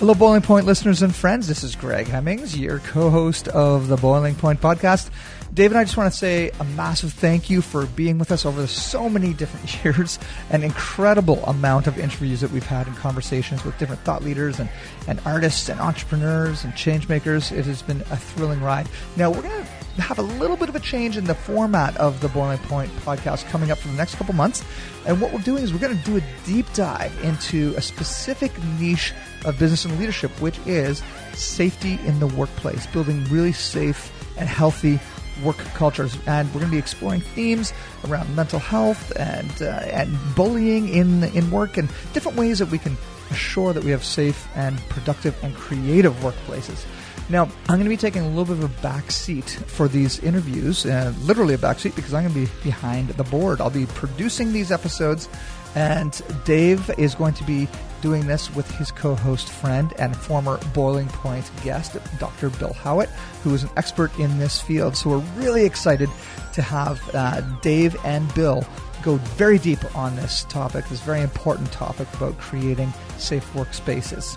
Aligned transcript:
Hello, 0.00 0.14
Boiling 0.14 0.40
Point 0.40 0.64
listeners 0.64 1.02
and 1.02 1.14
friends. 1.14 1.46
This 1.46 1.62
is 1.62 1.76
Greg 1.76 2.08
Hemmings, 2.08 2.56
your 2.56 2.78
co 2.78 3.10
host 3.10 3.48
of 3.48 3.88
the 3.88 3.98
Boiling 3.98 4.34
Point 4.34 4.58
podcast. 4.58 5.10
Dave 5.52 5.72
and 5.72 5.78
I 5.78 5.84
just 5.84 5.98
want 5.98 6.10
to 6.10 6.18
say 6.18 6.50
a 6.58 6.64
massive 6.64 7.12
thank 7.12 7.50
you 7.50 7.60
for 7.60 7.84
being 7.84 8.18
with 8.18 8.32
us 8.32 8.46
over 8.46 8.66
so 8.66 9.10
many 9.10 9.34
different 9.34 9.84
years, 9.84 10.18
an 10.48 10.62
incredible 10.62 11.44
amount 11.44 11.86
of 11.86 11.98
interviews 11.98 12.40
that 12.40 12.50
we've 12.50 12.64
had 12.64 12.86
and 12.86 12.96
conversations 12.96 13.62
with 13.62 13.76
different 13.76 14.00
thought 14.00 14.24
leaders 14.24 14.58
and, 14.58 14.70
and 15.06 15.20
artists 15.26 15.68
and 15.68 15.78
entrepreneurs 15.78 16.64
and 16.64 16.74
change 16.74 17.06
makers. 17.10 17.52
It 17.52 17.66
has 17.66 17.82
been 17.82 18.00
a 18.10 18.16
thrilling 18.16 18.62
ride. 18.62 18.88
Now, 19.18 19.30
we're 19.30 19.42
going 19.42 19.66
to 19.66 19.79
have 19.98 20.18
a 20.18 20.22
little 20.22 20.56
bit 20.56 20.68
of 20.68 20.76
a 20.76 20.80
change 20.80 21.16
in 21.16 21.24
the 21.24 21.34
format 21.34 21.96
of 21.96 22.20
the 22.20 22.28
Boiling 22.28 22.58
Point 22.58 22.90
podcast 22.98 23.48
coming 23.48 23.70
up 23.70 23.78
for 23.78 23.88
the 23.88 23.94
next 23.94 24.14
couple 24.14 24.34
months. 24.34 24.64
And 25.06 25.20
what 25.20 25.32
we're 25.32 25.40
doing 25.40 25.62
is 25.62 25.72
we're 25.72 25.80
going 25.80 25.96
to 25.96 26.04
do 26.04 26.16
a 26.16 26.22
deep 26.46 26.66
dive 26.74 27.12
into 27.24 27.74
a 27.76 27.82
specific 27.82 28.52
niche 28.78 29.12
of 29.44 29.58
business 29.58 29.84
and 29.84 29.98
leadership, 29.98 30.30
which 30.40 30.58
is 30.66 31.02
safety 31.32 31.98
in 32.06 32.20
the 32.20 32.26
workplace, 32.26 32.86
building 32.86 33.24
really 33.24 33.52
safe 33.52 34.12
and 34.38 34.48
healthy 34.48 35.00
work 35.42 35.58
cultures. 35.74 36.16
And 36.26 36.48
we're 36.48 36.60
going 36.60 36.70
to 36.70 36.76
be 36.76 36.78
exploring 36.78 37.20
themes 37.20 37.72
around 38.08 38.34
mental 38.36 38.58
health 38.58 39.12
and 39.16 39.50
uh, 39.62 39.80
and 39.90 40.16
bullying 40.34 40.88
in 40.88 41.24
in 41.24 41.50
work 41.50 41.76
and 41.76 41.88
different 42.12 42.36
ways 42.38 42.58
that 42.58 42.70
we 42.70 42.78
can 42.78 42.96
assure 43.30 43.72
that 43.72 43.84
we 43.84 43.90
have 43.90 44.04
safe 44.04 44.48
and 44.56 44.78
productive 44.88 45.36
and 45.42 45.54
creative 45.54 46.14
workplaces. 46.16 46.84
Now, 47.30 47.44
I'm 47.44 47.76
going 47.76 47.84
to 47.84 47.88
be 47.88 47.96
taking 47.96 48.22
a 48.22 48.28
little 48.28 48.44
bit 48.44 48.64
of 48.64 48.64
a 48.64 48.82
back 48.82 49.12
seat 49.12 49.48
for 49.48 49.86
these 49.86 50.18
interviews, 50.18 50.84
uh, 50.84 51.14
literally 51.20 51.54
a 51.54 51.58
back 51.58 51.78
seat 51.78 51.94
because 51.94 52.12
I'm 52.12 52.24
going 52.24 52.34
to 52.34 52.52
be 52.52 52.62
behind 52.64 53.10
the 53.10 53.22
board. 53.22 53.60
I'll 53.60 53.70
be 53.70 53.86
producing 53.86 54.52
these 54.52 54.72
episodes, 54.72 55.28
and 55.76 56.20
Dave 56.44 56.90
is 56.98 57.14
going 57.14 57.34
to 57.34 57.44
be 57.44 57.68
doing 58.02 58.26
this 58.26 58.52
with 58.56 58.68
his 58.72 58.90
co 58.90 59.14
host 59.14 59.48
friend 59.48 59.92
and 60.00 60.16
former 60.16 60.58
Boiling 60.74 61.06
Point 61.06 61.48
guest, 61.62 61.96
Dr. 62.18 62.50
Bill 62.50 62.74
Howatt, 62.74 63.08
who 63.44 63.54
is 63.54 63.62
an 63.62 63.70
expert 63.76 64.16
in 64.18 64.36
this 64.38 64.60
field. 64.60 64.96
So 64.96 65.10
we're 65.10 65.18
really 65.36 65.64
excited 65.64 66.08
to 66.54 66.62
have 66.62 67.00
uh, 67.14 67.42
Dave 67.60 67.96
and 68.04 68.32
Bill 68.34 68.66
go 69.02 69.16
very 69.16 69.58
deep 69.58 69.96
on 69.96 70.16
this 70.16 70.44
topic, 70.48 70.84
this 70.88 71.00
very 71.00 71.20
important 71.20 71.70
topic 71.70 72.12
about 72.14 72.36
creating 72.38 72.92
safe 73.18 73.48
workspaces. 73.54 74.36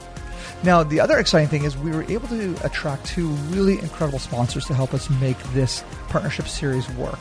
Now, 0.64 0.84
the 0.84 1.00
other 1.00 1.18
exciting 1.18 1.50
thing 1.50 1.64
is 1.64 1.78
we 1.78 1.92
were 1.92 2.04
able 2.04 2.28
to 2.30 2.56
attract 2.64 3.06
two 3.06 3.28
really 3.50 3.80
incredible 3.80 4.20
sponsors 4.20 4.66
to 4.66 4.74
help 4.74 4.94
us 4.94 5.10
make 5.10 5.38
this 5.54 5.84
partnership 6.10 6.48
series 6.48 6.90
work. 6.92 7.20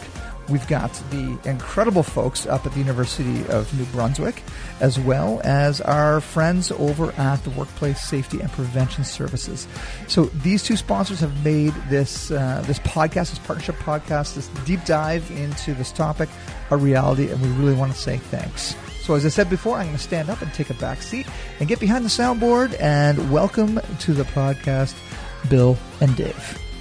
We've 0.49 0.67
got 0.67 0.93
the 1.11 1.39
incredible 1.45 2.03
folks 2.03 2.47
up 2.47 2.67
at 2.67 2.73
the 2.73 2.81
University 2.81 3.47
of 3.47 3.73
New 3.79 3.85
Brunswick, 3.87 4.43
as 4.81 4.99
well 4.99 5.41
as 5.45 5.81
our 5.81 6.21
friends 6.21 6.73
over 6.73 7.13
at 7.13 7.37
the 7.45 7.51
Workplace 7.51 8.01
Safety 8.01 8.41
and 8.41 8.51
Prevention 8.51 9.05
Services. 9.05 9.69
So 10.09 10.25
these 10.25 10.65
two 10.65 10.77
sponsors 10.77 11.21
have 11.21 11.45
made 11.45 11.73
this 11.89 12.33
uh, 12.33 12.63
this 12.67 12.81
podcast, 12.81 13.31
this 13.31 13.39
partnership 13.39 13.77
podcast, 13.77 14.35
this 14.35 14.49
deep 14.67 14.85
dive 14.85 15.31
into 15.31 15.75
this 15.75 15.93
topic 15.93 16.29
a 16.71 16.77
reality, 16.77 17.31
and 17.31 17.41
we 17.41 17.49
really 17.51 17.75
want 17.75 17.93
to 17.93 17.99
say 17.99 18.17
thanks. 18.17 18.75
So, 19.03 19.15
as 19.15 19.27
I 19.27 19.31
said 19.31 19.51
before, 19.51 19.79
I'm 19.79 19.87
going 19.87 19.97
to 19.97 20.03
stand 20.03 20.31
up 20.31 20.43
and 20.43 20.55
take 20.55 20.71
a 20.71 20.75
back 20.75 21.03
seat 21.03 21.27
and 21.59 21.69
get 21.69 21.81
behind 21.81 22.05
the 22.05 22.09
soundboard 22.09 22.77
and 22.81 23.33
welcome 23.33 23.81
to 23.99 24.13
the 24.13 24.23
podcast, 24.23 24.95
Bill 25.51 25.77
and 26.01 26.15
Dave. 26.17 26.72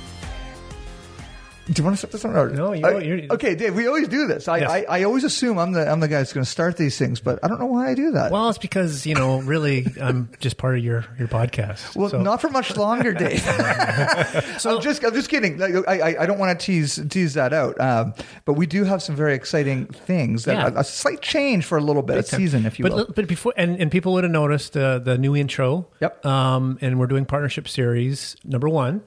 Do 1.68 1.74
you 1.80 1.84
want 1.84 1.94
to 1.94 1.98
start 1.98 2.12
this 2.12 2.24
one? 2.24 2.36
Or, 2.36 2.50
No, 2.50 2.74
you- 2.74 3.00
you're- 3.00 3.28
okay, 3.32 3.54
Dave. 3.56 3.76
We 3.76 3.88
always 3.88 4.08
do 4.08 4.28
this. 4.28 4.48
I, 4.48 4.58
Yes. 4.58 4.70
I, 4.72 4.86
I 4.90 5.04
always 5.04 5.24
assume 5.24 5.58
I'm 5.60 5.72
the 5.72 5.90
I'm 5.90 6.00
the 6.00 6.08
guy 6.08 6.18
that's 6.18 6.34
going 6.34 6.44
to 6.44 6.50
start 6.50 6.76
these 6.76 6.98
things, 6.98 7.20
but 7.20 7.40
I 7.44 7.48
don't 7.48 7.60
know 7.60 7.68
why 7.68 7.90
I 7.92 7.94
do 7.94 8.12
that. 8.12 8.32
Well, 8.32 8.50
it's 8.50 8.58
because 8.58 9.06
you 9.06 9.14
know, 9.16 9.40
really, 9.42 9.86
I'm 10.02 10.30
just 10.40 10.58
part 10.58 10.78
of 10.78 10.84
your 10.84 11.06
your 11.20 11.28
podcast. 11.28 11.96
Well, 11.96 12.10
So- 12.10 12.22
not 12.22 12.42
for 12.42 12.50
much 12.50 12.76
longer, 12.76 13.14
Dave. 13.14 13.42
so 14.60 14.76
I'm 14.76 14.82
just, 14.82 15.04
I'm 15.04 15.14
just 15.14 15.30
kidding. 15.30 15.58
Like, 15.58 15.76
I, 15.88 16.00
I, 16.00 16.24
I 16.24 16.26
don't 16.26 16.40
want 16.40 16.60
to 16.60 16.66
tease 16.66 17.00
tease 17.10 17.36
that 17.36 17.54
out. 17.54 17.80
Um, 17.80 18.14
but 18.46 18.54
we 18.54 18.66
do 18.66 18.84
have 18.84 19.02
some 19.04 19.16
very 19.16 19.34
exciting 19.36 19.86
things. 19.86 20.46
That, 20.46 20.56
Yeah. 20.56 20.76
a, 20.78 20.80
a 20.82 20.84
slight 20.84 21.22
change 21.22 21.66
for 21.66 21.78
a 21.78 21.82
little 21.82 22.02
bit, 22.04 22.18
a 22.18 22.24
season, 22.24 22.66
if 22.66 22.80
you 22.80 22.84
but, 22.84 22.92
will. 22.94 23.08
But 23.16 23.28
before, 23.28 23.54
and, 23.56 23.80
and 23.80 23.92
people 23.92 24.14
would 24.14 24.24
have 24.24 24.32
noticed 24.34 24.76
uh, 24.76 25.00
the 25.00 25.18
new 25.18 25.36
intro. 25.36 25.88
Yep. 26.02 26.26
Um, 26.26 26.78
and 26.82 27.00
we're 27.00 27.08
doing 27.08 27.26
partnership 27.26 27.68
series 27.68 28.36
number 28.44 28.68
one, 28.68 29.04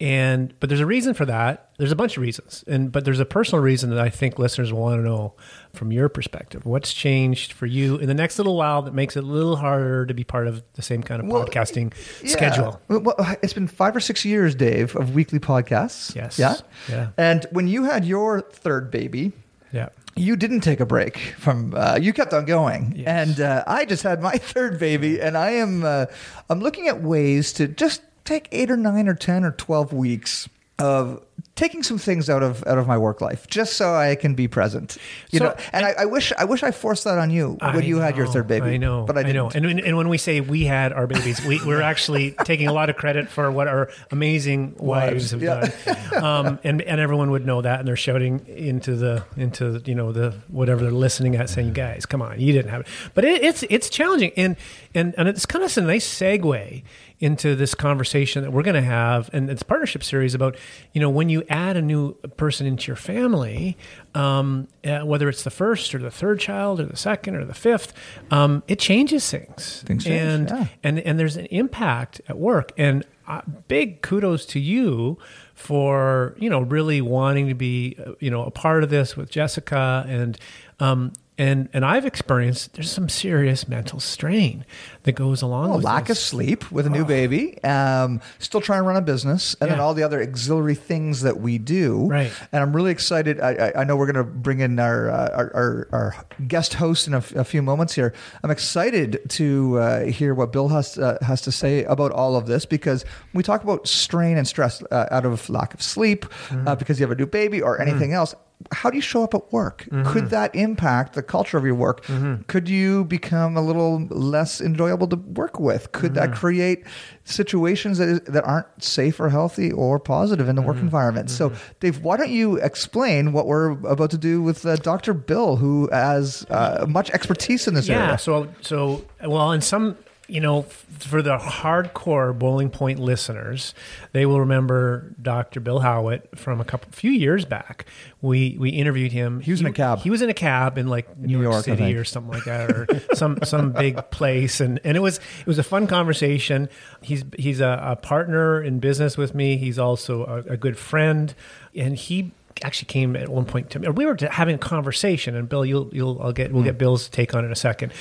and 0.00 0.52
but 0.60 0.68
there's 0.68 0.80
a 0.80 0.86
reason 0.86 1.14
for 1.14 1.24
that. 1.26 1.70
There's 1.78 1.92
a 1.92 1.96
bunch 1.96 2.16
of 2.16 2.22
reasons, 2.22 2.64
and 2.66 2.90
but 2.92 3.04
there's 3.04 3.20
a 3.20 3.24
personal 3.24 3.62
reason 3.62 3.90
that 3.90 3.98
I 3.98 4.08
think 4.10 4.38
listeners 4.38 4.72
will 4.72 4.80
want 4.80 4.98
to 5.00 5.04
know 5.04 5.34
from 5.74 5.92
your 5.92 6.08
perspective. 6.08 6.64
What's 6.66 6.92
changed 6.92 7.52
for 7.52 7.66
you 7.66 7.96
in 7.96 8.06
the 8.06 8.14
next 8.14 8.38
little 8.38 8.56
while 8.56 8.82
that 8.82 8.94
makes 8.94 9.16
it 9.16 9.24
a 9.24 9.26
little 9.26 9.56
harder 9.56 10.04
to 10.06 10.14
be 10.14 10.24
part 10.24 10.46
of 10.48 10.62
the 10.74 10.82
same 10.82 11.02
kind 11.02 11.20
of 11.22 11.28
Well, 11.28 11.44
podcasting 11.46 11.92
Yeah. 12.22 12.28
schedule? 12.30 12.80
Well, 12.88 13.14
it's 13.42 13.52
been 13.52 13.68
five 13.68 13.94
or 13.96 14.00
six 14.00 14.24
years, 14.24 14.54
Dave, 14.54 14.94
of 14.96 15.14
weekly 15.14 15.38
podcasts. 15.38 16.14
Yes. 16.14 16.38
Yeah. 16.38 16.56
Yeah. 16.88 17.08
And 17.16 17.46
when 17.50 17.68
you 17.68 17.84
had 17.84 18.04
your 18.04 18.40
third 18.40 18.90
baby, 18.90 19.32
Yeah. 19.72 19.88
you 20.14 20.36
didn't 20.36 20.60
take 20.60 20.80
a 20.80 20.86
break 20.86 21.18
from. 21.38 21.74
Uh, 21.76 21.98
you 22.00 22.12
kept 22.14 22.32
on 22.32 22.44
going, 22.46 22.94
Yes. 22.96 23.06
and 23.28 23.40
uh, 23.40 23.64
I 23.66 23.84
just 23.84 24.02
had 24.02 24.22
my 24.22 24.32
third 24.38 24.78
baby, 24.78 25.20
and 25.20 25.36
I 25.36 25.50
am. 25.52 25.84
Uh, 25.84 26.06
I'm 26.48 26.60
looking 26.60 26.88
at 26.88 27.02
ways 27.02 27.52
to 27.54 27.68
just 27.68 28.00
take 28.26 28.48
eight 28.52 28.70
or 28.70 28.76
nine 28.76 29.08
or 29.08 29.14
ten 29.14 29.44
or 29.44 29.52
twelve 29.52 29.92
weeks 29.92 30.48
of 30.78 31.22
taking 31.54 31.82
some 31.82 31.96
things 31.96 32.28
out 32.28 32.42
of 32.42 32.62
out 32.66 32.76
of 32.78 32.86
my 32.86 32.98
work 32.98 33.20
life 33.20 33.46
just 33.46 33.74
so 33.74 33.94
I 33.94 34.14
can 34.14 34.34
be 34.34 34.46
present. 34.48 34.98
You 35.30 35.38
So- 35.38 35.44
know, 35.46 35.56
and 35.72 35.86
I, 35.86 35.92
I 36.00 36.04
wish 36.04 36.32
I 36.36 36.44
wish 36.44 36.62
I 36.62 36.70
forced 36.70 37.04
that 37.04 37.18
on 37.18 37.30
you 37.30 37.56
when 37.60 37.76
I 37.76 37.80
you 37.80 37.98
had 37.98 38.16
your 38.16 38.26
third 38.26 38.46
baby. 38.46 38.66
I 38.70 38.76
know, 38.76 39.04
but 39.04 39.16
I 39.16 39.22
didn't. 39.22 39.36
know. 39.36 39.50
And, 39.54 39.64
when- 39.64 39.80
and 39.80 39.96
when 39.96 40.08
we 40.08 40.18
say 40.18 40.40
we 40.40 40.64
had 40.64 40.92
our 40.92 41.06
babies, 41.06 41.44
we, 41.44 41.64
we're 41.64 41.80
actually 41.82 42.32
taking 42.44 42.68
a 42.68 42.72
lot 42.72 42.90
of 42.90 42.96
credit 42.96 43.28
for 43.28 43.50
what 43.50 43.68
our 43.68 43.88
amazing 44.10 44.74
wives 44.78 45.30
have 45.30 45.42
yeah. 45.42 45.70
done. 45.84 46.24
Um, 46.24 46.58
and 46.64 46.82
and 46.82 47.00
everyone 47.00 47.30
would 47.30 47.46
know 47.46 47.62
that, 47.62 47.78
and 47.80 47.88
they're 47.88 47.96
shouting 47.96 48.46
into 48.46 48.94
the 48.96 49.24
into 49.36 49.82
you 49.86 49.94
know 49.94 50.12
the 50.12 50.34
whatever 50.48 50.82
they're 50.82 50.90
listening 50.90 51.36
at, 51.36 51.48
saying, 51.48 51.68
"You 51.68 51.74
guys, 51.74 52.06
come 52.06 52.22
on, 52.22 52.40
you 52.40 52.52
didn't 52.52 52.70
have 52.70 52.82
it." 52.82 52.86
But 53.14 53.24
it, 53.24 53.42
it's 53.42 53.62
it's 53.70 53.88
challenging, 53.88 54.32
and 54.36 54.56
and 54.94 55.14
and 55.16 55.28
it's 55.28 55.46
kind 55.46 55.64
of 55.64 55.76
a 55.76 55.80
nice 55.80 56.06
segue 56.06 56.82
into 57.18 57.54
this 57.56 57.74
conversation 57.74 58.42
that 58.42 58.50
we're 58.50 58.62
going 58.62 58.74
to 58.74 58.82
have, 58.82 59.30
and 59.32 59.48
it's 59.48 59.62
partnership 59.62 60.04
series 60.04 60.34
about 60.34 60.56
you 60.92 61.00
know 61.00 61.08
when 61.08 61.25
you 61.28 61.44
add 61.48 61.76
a 61.76 61.82
new 61.82 62.14
person 62.36 62.66
into 62.66 62.88
your 62.88 62.96
family, 62.96 63.76
um, 64.14 64.68
uh, 64.84 65.00
whether 65.00 65.28
it's 65.28 65.42
the 65.42 65.50
first 65.50 65.94
or 65.94 65.98
the 65.98 66.10
third 66.10 66.40
child 66.40 66.80
or 66.80 66.86
the 66.86 66.96
second 66.96 67.36
or 67.36 67.44
the 67.44 67.54
fifth, 67.54 67.92
um, 68.30 68.62
it 68.68 68.78
changes 68.78 69.30
things. 69.30 69.82
Things 69.86 70.04
change, 70.04 70.20
and 70.22 70.50
yeah. 70.50 70.66
and 70.82 70.98
and 71.00 71.18
there's 71.18 71.36
an 71.36 71.46
impact 71.46 72.20
at 72.28 72.38
work. 72.38 72.72
And 72.76 73.04
uh, 73.28 73.42
big 73.68 74.02
kudos 74.02 74.46
to 74.46 74.60
you 74.60 75.18
for 75.54 76.34
you 76.38 76.50
know 76.50 76.60
really 76.60 77.00
wanting 77.00 77.48
to 77.48 77.54
be 77.54 77.96
uh, 78.04 78.12
you 78.20 78.30
know 78.30 78.44
a 78.44 78.50
part 78.50 78.82
of 78.82 78.90
this 78.90 79.16
with 79.16 79.30
Jessica 79.30 80.04
and 80.08 80.38
um, 80.80 81.12
and 81.38 81.68
and 81.72 81.84
I've 81.84 82.06
experienced 82.06 82.74
there's 82.74 82.90
some 82.90 83.08
serious 83.08 83.68
mental 83.68 84.00
strain 84.00 84.64
that 85.02 85.12
goes 85.12 85.42
along 85.42 85.70
Oh, 85.70 85.76
with 85.76 85.84
lack 85.84 86.06
this. 86.06 86.18
of 86.18 86.24
sleep 86.24 86.72
with 86.72 86.86
a 86.86 86.90
new 86.90 87.04
baby, 87.04 87.62
um, 87.62 88.20
still 88.38 88.60
trying 88.60 88.80
to 88.80 88.86
run 88.86 88.96
a 88.96 89.02
business, 89.02 89.54
and 89.60 89.70
then 89.70 89.78
all 89.80 89.94
the 89.94 90.02
other 90.02 90.20
auxiliary 90.22 90.74
things 90.74 91.22
that 91.22 91.40
we 91.40 91.58
do. 91.58 92.06
Right. 92.08 92.32
And 92.52 92.62
I'm 92.62 92.74
really 92.74 92.90
excited. 92.90 93.40
I, 93.40 93.50
I, 93.52 93.80
I 93.80 93.84
know 93.84 93.96
we're 93.96 94.10
going 94.10 94.24
to 94.26 94.30
bring 94.32 94.60
in 94.60 94.78
our, 94.78 95.10
uh, 95.10 95.28
our, 95.36 95.50
our 95.54 95.88
our 95.92 96.24
guest 96.48 96.74
host 96.74 97.06
in 97.06 97.14
a 97.14 97.20
few 97.20 97.62
moments 97.62 97.94
here. 97.94 98.12
I'm 98.42 98.50
excited 98.50 99.20
to 99.30 99.78
uh, 99.78 100.04
hear 100.06 100.34
what 100.34 100.52
Bill 100.52 100.68
has 100.68 100.98
uh, 100.98 101.18
has 101.22 101.40
to 101.42 101.52
say 101.52 101.84
about 101.84 102.12
all 102.12 102.36
of 102.36 102.46
this 102.46 102.66
because 102.66 103.04
we 103.34 103.42
talk 103.42 103.62
about 103.62 103.86
strain 103.86 104.38
and 104.38 104.48
stress 104.48 104.82
uh, 104.90 105.06
out 105.10 105.24
of 105.26 105.48
lack 105.50 105.74
of 105.74 105.82
sleep 105.82 106.24
Mm-hmm. 106.26 106.68
uh, 106.68 106.74
because 106.76 106.98
you 107.00 107.04
have 107.06 107.10
a 107.16 107.18
new 107.20 107.26
baby 107.26 107.60
or 107.62 107.80
anything 107.80 108.12
else. 108.12 108.34
How 108.72 108.90
do 108.90 108.96
you 108.96 109.02
show 109.02 109.22
up 109.22 109.34
at 109.34 109.52
work? 109.52 109.86
Mm-hmm. 109.92 110.10
Could 110.10 110.30
that 110.30 110.52
impact 110.54 111.12
the 111.12 111.22
culture 111.22 111.56
of 111.58 111.64
your 111.64 111.74
work? 111.74 112.04
Could 112.48 112.68
you 112.68 113.04
become 113.04 113.56
a 113.56 113.60
little 113.60 114.00
less 114.10 114.60
enjoyable 114.60 115.06
to 115.08 115.16
work 115.16 115.60
with? 115.60 115.92
Could 115.92 116.14
that 116.14 116.30
Mm-hmm. 116.30 116.38
create 116.40 116.84
situations 117.24 117.98
that, 117.98 118.08
is, 118.08 118.20
that 118.22 118.44
aren't 118.44 118.66
safe 118.82 119.20
or 119.20 119.28
healthy 119.28 119.70
or 119.72 119.98
positive 120.00 120.48
in 120.48 120.56
the 120.56 120.62
Mm-hmm. 120.62 120.68
work 120.68 120.78
environment? 120.78 121.30
So, 121.30 121.52
Dave, 121.80 122.02
why 122.02 122.16
don't 122.16 122.30
you 122.30 122.56
explain 122.56 123.32
what 123.32 123.46
we're 123.46 123.70
about 123.86 124.10
to 124.10 124.18
do 124.18 124.40
with 124.42 124.64
uh, 124.64 124.76
Dr. 124.76 125.12
Bill, 125.14 125.56
who 125.56 125.88
has 125.92 126.44
uh, 126.50 126.86
much 126.88 127.10
expertise 127.10 127.68
in 127.68 127.74
this 127.74 127.86
yeah 127.88 128.02
area? 128.04 128.18
so 128.18 128.48
so 128.62 129.04
well 129.24 129.52
in 129.52 129.60
some 129.60 129.96
you 130.28 130.40
know, 130.40 130.62
for 130.62 131.22
the 131.22 131.38
hardcore 131.38 132.36
Boiling 132.36 132.70
Point 132.70 132.98
listeners, 132.98 133.74
they 134.12 134.26
will 134.26 134.40
remember 134.40 135.14
Dr. 135.20 135.60
Bill 135.60 135.80
Howatt 135.80 136.36
from 136.36 136.60
a 136.60 136.64
couple 136.64 136.90
few 136.90 137.10
years 137.10 137.44
back. 137.44 137.86
We 138.20 138.56
we 138.58 138.70
interviewed 138.70 139.12
him. 139.12 139.40
He 139.40 139.52
was 139.52 139.60
in 139.60 139.66
a 139.66 139.72
cab. 139.72 140.00
He 140.00 140.10
was 140.10 140.22
in 140.22 140.30
a 140.30 140.34
cab 140.34 140.78
in 140.78 140.88
like 140.88 141.16
New, 141.16 141.38
New 141.38 141.42
York, 141.42 141.52
York, 141.52 141.64
City 141.64 141.94
or 141.94 142.04
something 142.04 142.32
like 142.32 142.44
that, 142.44 142.70
or 142.70 142.86
some 143.14 143.38
some 143.44 143.72
big 143.72 144.10
place. 144.10 144.60
And 144.60 144.80
and 144.82 144.96
it 144.96 145.00
was 145.00 145.18
it 145.18 145.46
was 145.46 145.58
a 145.58 145.64
fun 145.64 145.86
conversation. 145.86 146.68
He's 147.02 147.24
he's 147.38 147.60
a, 147.60 147.80
a 147.82 147.96
partner 147.96 148.60
in 148.62 148.80
business 148.80 149.16
with 149.16 149.34
me. 149.34 149.56
He's 149.58 149.78
also 149.78 150.24
a, 150.24 150.54
a 150.54 150.56
good 150.56 150.76
friend, 150.76 151.34
and 151.74 151.96
he 151.96 152.32
actually 152.64 152.86
came 152.86 153.16
at 153.16 153.28
one 153.28 153.44
point 153.44 153.70
to 153.70 153.78
me. 153.78 153.88
We 153.88 154.06
were 154.06 154.16
having 154.30 154.54
a 154.54 154.58
conversation, 154.58 155.34
and 155.34 155.48
Bill, 155.48 155.64
you'll 155.64 155.88
you'll 155.92 156.20
I'll 156.22 156.32
get 156.32 156.52
we'll 156.52 156.64
get 156.64 156.78
Bill's 156.78 157.08
take 157.08 157.34
on 157.34 157.44
it 157.44 157.46
in 157.46 157.52
a 157.52 157.56
second, 157.56 157.92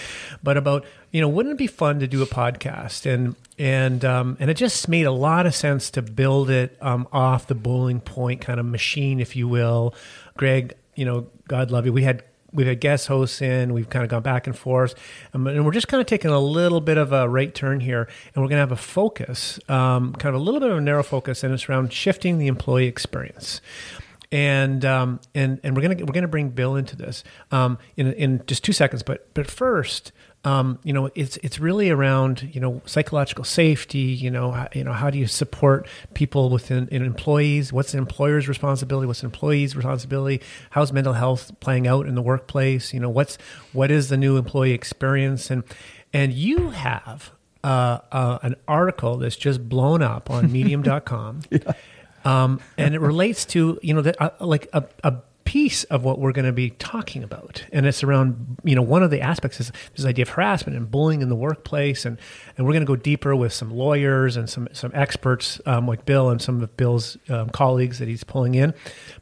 but 0.44 0.58
about 0.58 0.86
you 1.12 1.22
know 1.22 1.28
wouldn't 1.28 1.54
it 1.54 1.58
be 1.58 1.68
fun 1.68 2.00
to 2.00 2.08
do 2.08 2.22
a 2.22 2.26
podcast 2.26 3.06
and 3.06 3.36
and 3.58 4.04
um, 4.04 4.38
and 4.40 4.50
it 4.50 4.56
just 4.56 4.88
made 4.88 5.06
a 5.06 5.12
lot 5.12 5.46
of 5.46 5.56
sense 5.56 5.90
to 5.92 6.02
build 6.02 6.50
it 6.50 6.78
um, 6.82 7.08
off 7.12 7.48
the 7.48 7.56
boiling 7.56 8.02
point 8.02 8.42
kind 8.42 8.60
of 8.60 8.66
machine, 8.66 9.20
if 9.20 9.36
you 9.36 9.48
will. 9.48 9.94
Greg, 10.38 10.76
you 10.96 11.06
know, 11.06 11.28
God 11.48 11.72
love 11.72 11.86
you. 11.86 11.94
We 11.94 12.04
had 12.04 12.24
we've 12.56 12.68
had 12.68 12.80
guest 12.80 13.08
hosts 13.08 13.42
in. 13.42 13.74
We've 13.74 13.90
kind 13.90 14.04
of 14.04 14.10
gone 14.10 14.24
back 14.24 14.48
and 14.48 14.58
forth, 14.58 14.96
um, 15.34 15.48
and 15.48 15.66
we're 15.66 15.72
just 15.72 15.88
kind 15.88 16.02
of 16.02 16.08
taking 16.08 16.32
a 16.32 16.40
little 16.40 16.82
bit 16.82 16.98
of 16.98 17.12
a 17.12 17.30
right 17.30 17.54
turn 17.54 17.80
here, 17.80 18.08
and 18.34 18.44
we're 18.44 18.50
going 18.50 18.58
to 18.58 18.68
have 18.68 18.72
a 18.72 18.78
focus, 18.78 19.60
um, 19.70 20.14
kind 20.14 20.36
of 20.36 20.42
a 20.42 20.44
little 20.44 20.60
bit 20.60 20.72
of 20.72 20.78
a 20.78 20.82
narrow 20.82 21.04
focus, 21.04 21.44
and 21.44 21.54
it's 21.54 21.70
around 21.70 21.94
shifting 21.94 22.38
the 22.38 22.48
employee 22.48 22.88
experience. 22.88 23.62
And 24.36 24.84
um, 24.84 25.22
and 25.34 25.62
and 25.64 25.78
we're 25.78 25.82
gonna 25.82 26.04
we're 26.04 26.12
gonna 26.12 26.28
bring 26.28 26.50
Bill 26.50 26.76
into 26.76 26.98
this 26.98 27.24
um, 27.52 27.78
in 27.96 28.12
in 28.12 28.44
just 28.48 28.66
two 28.66 28.74
seconds, 28.74 29.02
but 29.02 29.34
but 29.34 29.50
first, 29.50 30.12
um, 30.44 30.78
you 30.84 30.92
know, 30.92 31.10
it's 31.16 31.38
it's 31.38 31.58
really 31.58 31.90
around 31.90 32.50
you 32.54 32.60
know 32.60 32.82
psychological 32.86 33.46
safety. 33.46 34.00
You 34.00 34.30
know, 34.30 34.52
how, 34.52 34.68
you 34.74 34.84
know 34.84 34.92
how 34.92 35.10
do 35.10 35.18
you 35.18 35.26
support 35.26 35.88
people 36.16 36.50
within 36.50 36.90
in 36.90 37.02
employees? 37.02 37.72
What's 37.72 37.94
the 37.94 37.98
employer's 37.98 38.50
responsibility? 38.50 39.08
What's 39.08 39.22
the 39.22 39.28
employee's 39.28 39.74
responsibility? 39.74 40.42
How's 40.72 40.92
mental 40.92 41.14
health 41.14 41.58
playing 41.62 41.88
out 41.88 42.06
in 42.06 42.16
the 42.16 42.22
workplace? 42.22 42.94
You 42.94 43.00
know, 43.00 43.10
what's 43.10 43.38
what 43.72 43.90
is 43.90 44.10
the 44.10 44.18
new 44.18 44.36
employee 44.36 44.74
experience? 44.74 45.50
And 45.50 45.64
and 46.12 46.34
you 46.34 46.72
have 46.72 47.32
uh, 47.64 48.00
uh, 48.12 48.40
an 48.44 48.56
article 48.68 49.18
that's 49.18 49.36
just 49.36 49.68
blown 49.68 50.02
up 50.02 50.30
on 50.30 50.52
Medium.com, 50.52 51.40
um, 52.26 52.60
and 52.78 52.96
it 52.96 53.02
relates 53.02 53.46
to 53.46 53.80
you 53.82 53.94
know 53.94 54.12
uh, 54.20 54.30
like 54.40 54.68
a, 54.74 54.84
a 55.04 55.14
piece 55.46 55.84
of 55.86 56.04
what 56.04 56.20
we're 56.20 56.32
going 56.32 56.46
to 56.46 56.52
be 56.52 56.72
talking 56.72 57.24
about, 57.24 57.64
and 57.72 57.86
it's 57.86 58.04
around 58.04 58.58
you 58.64 58.76
know 58.76 58.82
one 58.82 59.04
of 59.04 59.12
the 59.12 59.22
aspects 59.22 59.60
is 59.62 59.72
this 59.96 60.06
idea 60.06 60.24
of 60.24 60.30
harassment 60.30 60.76
and 60.76 60.90
bullying 60.90 61.22
in 61.22 61.30
the 61.30 61.36
workplace, 61.36 62.04
and 62.04 62.18
and 62.58 62.66
we're 62.66 62.74
going 62.74 62.86
to 62.86 62.88
go 62.88 62.96
deeper 62.96 63.36
with 63.36 63.54
some 63.54 63.72
lawyers 63.72 64.36
and 64.36 64.50
some 64.50 64.68
some 64.74 64.92
experts 64.94 65.62
um, 65.66 65.88
like 65.88 66.04
Bill 66.06 66.30
and 66.30 66.42
some 66.42 66.62
of 66.62 66.76
Bill's 66.76 67.18
um, 67.30 67.50
colleagues 67.50 68.00
that 68.00 68.08
he's 68.08 68.24
pulling 68.24 68.56
in, 68.56 68.74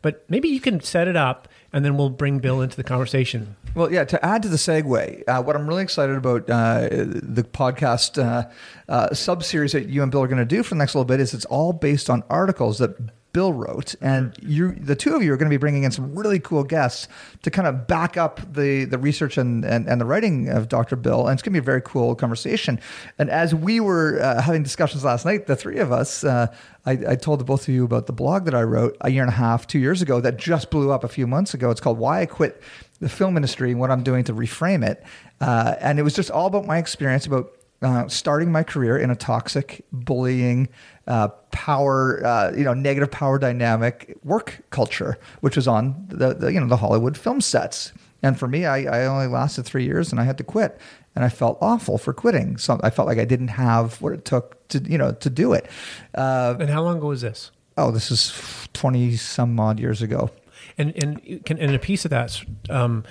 but 0.02 0.24
maybe 0.30 0.48
you 0.48 0.62
can 0.62 0.80
set 0.80 1.08
it 1.08 1.16
up, 1.16 1.48
and 1.74 1.84
then 1.84 1.98
we'll 1.98 2.12
bring 2.12 2.40
Bill 2.40 2.62
into 2.62 2.78
the 2.78 2.84
conversation. 2.84 3.56
Well, 3.76 3.92
yeah. 3.92 4.06
To 4.06 4.24
add 4.24 4.44
to 4.44 4.50
the 4.50 4.58
segue, 4.58 5.24
uh, 5.28 5.42
what 5.42 5.56
I'm 5.56 5.68
really 5.68 5.82
excited 5.82 6.16
about 6.16 6.50
uh, 6.50 6.88
the 6.90 7.44
podcast 7.44 8.24
uh, 8.24 8.50
uh, 8.88 9.14
sub 9.14 9.44
series 9.44 9.72
that 9.72 9.90
you 9.90 10.04
and 10.04 10.12
Bill 10.12 10.22
are 10.22 10.28
going 10.28 10.38
to 10.38 10.46
do 10.46 10.62
for 10.62 10.70
the 10.70 10.78
next 10.78 10.94
little 10.94 11.06
bit 11.06 11.20
is 11.20 11.34
it's 11.34 11.46
all 11.46 11.74
based 11.74 12.10
on 12.10 12.24
articles 12.30 12.78
that 12.78 12.96
Bill 13.34 13.52
wrote, 13.52 13.96
and 14.00 14.36
you, 14.42 14.74
the 14.74 14.96
two 14.96 15.16
of 15.16 15.24
you, 15.24 15.34
are 15.34 15.38
going 15.38 15.50
to 15.50 15.54
be 15.54 15.60
bringing 15.60 15.84
in 15.84 15.92
some 15.92 16.16
really 16.16 16.40
cool 16.40 16.64
guests 16.64 17.08
to 17.42 17.50
kind 17.50 17.68
of 17.68 17.88
back 17.88 18.16
up 18.16 18.40
the 18.54 18.86
the 18.86 19.00
research 19.00 19.38
and 19.38 19.66
and, 19.66 19.88
and 19.88 20.00
the 20.00 20.06
writing 20.06 20.50
of 20.50 20.70
Dr. 20.70 20.96
Bill, 20.96 21.28
and 21.28 21.34
it's 21.34 21.42
going 21.42 21.52
to 21.52 21.60
be 21.60 21.64
a 21.64 21.66
very 21.66 21.82
cool 21.82 22.14
conversation. 22.14 22.80
And 23.18 23.32
as 23.32 23.56
we 23.56 23.80
were 23.80 24.22
uh, 24.22 24.42
having 24.42 24.62
discussions 24.62 25.04
last 25.04 25.26
night, 25.26 25.48
the 25.48 25.56
three 25.56 25.80
of 25.80 25.92
us. 25.92 26.24
Uh, 26.24 26.48
I, 26.86 26.92
I 27.08 27.16
told 27.16 27.40
the 27.40 27.46
both 27.46 27.62
of 27.62 27.74
you 27.74 27.86
about 27.86 28.08
the 28.08 28.14
blog 28.14 28.44
that 28.44 28.54
I 28.54 28.62
wrote 28.62 28.98
a 29.00 29.10
year 29.10 29.24
and 29.24 29.30
a 29.30 29.36
half, 29.36 29.66
two 29.68 29.80
years 29.80 30.02
ago 30.02 30.20
that 30.20 30.36
just 30.36 30.70
blew 30.70 30.92
up 30.92 31.06
a 31.06 31.08
few 31.08 31.26
months 31.26 31.54
ago. 31.54 31.72
It's 31.72 31.80
called 31.80 31.98
Why 31.98 32.24
I 32.24 32.26
Quit 32.26 32.62
the 33.00 33.08
Film 33.08 33.38
Industry 33.38 33.72
and 33.72 33.80
What 33.80 33.90
I'm 33.90 34.04
Doing 34.04 34.26
to 34.26 34.34
Reframe 34.34 34.86
It. 34.86 35.02
Uh, 35.40 35.76
and 35.80 35.98
it 35.98 36.04
was 36.04 36.14
just 36.14 36.30
all 36.30 36.48
about 36.48 36.66
my 36.66 36.78
experience 36.78 37.26
about 37.26 37.54
uh, 37.84 38.08
starting 38.08 38.52
my 38.52 38.64
career 38.64 38.98
in 38.98 39.12
a 39.12 39.16
toxic, 39.16 39.86
bullying, 39.92 40.70
uh, 41.08 41.28
power, 41.52 42.26
uh, 42.26 42.52
you 42.56 42.64
know, 42.64 42.74
negative 42.74 43.12
power 43.12 43.38
dynamic 43.38 44.18
work 44.24 44.64
culture, 44.70 45.18
which 45.42 45.56
was 45.56 45.68
on 45.68 46.06
the, 46.08 46.34
the 46.34 46.54
you 46.54 46.60
know 46.60 46.68
the 46.68 46.78
Hollywood 46.78 47.18
film 47.18 47.42
sets. 47.42 47.92
And 48.24 48.40
for 48.40 48.48
me, 48.48 48.66
I, 48.66 49.02
I 49.02 49.06
only 49.06 49.28
lasted 49.28 49.64
three 49.66 49.84
years, 49.84 50.12
and 50.12 50.20
I 50.22 50.24
had 50.24 50.38
to 50.38 50.46
quit, 50.46 50.80
and 51.14 51.26
I 51.26 51.30
felt 51.30 51.58
awful 51.60 51.98
for 51.98 52.14
quitting. 52.14 52.56
So 52.58 52.80
I 52.82 52.90
felt 52.90 53.06
like 53.06 53.18
I 53.20 53.26
didn't 53.26 53.50
have 53.50 54.02
what 54.02 54.14
it 54.14 54.24
took 54.24 54.66
to 54.70 54.80
you 54.80 54.98
know 54.98 55.12
to 55.12 55.30
do 55.30 55.52
it. 55.54 55.68
Uh, 56.16 56.56
And 56.60 56.70
how 56.70 56.84
long 56.84 56.98
ago 56.98 57.08
was 57.08 57.22
this? 57.22 57.52
oh, 57.76 57.92
this 57.92 58.12
is 58.12 58.34
twenty 58.74 59.18
some 59.18 59.60
odd 59.60 59.80
years 59.80 60.02
ago. 60.02 60.30
And 60.78 60.94
and 61.04 61.44
can, 61.46 61.60
and 61.60 61.76
a 61.76 61.80
piece 61.80 62.06
of 62.06 62.12
that 62.12 62.42
um, 62.70 63.04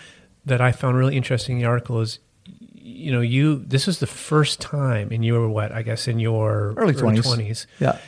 that 0.46 0.60
I 0.60 0.72
found 0.72 0.96
really 0.96 1.16
interesting 1.16 1.56
in 1.56 1.62
the 1.62 1.68
article 1.68 2.00
is, 2.00 2.18
you 2.82 3.12
know, 3.12 3.20
you 3.20 3.62
this 3.66 3.86
is 3.88 3.98
the 4.00 4.06
first 4.06 4.60
time 4.60 5.12
in 5.12 5.22
your 5.22 5.48
what 5.48 5.72
I 5.72 5.82
guess 5.82 6.08
in 6.08 6.18
your 6.18 6.74
Early 6.76 6.94
20s. 6.94 7.66
Yeah. 7.78 7.98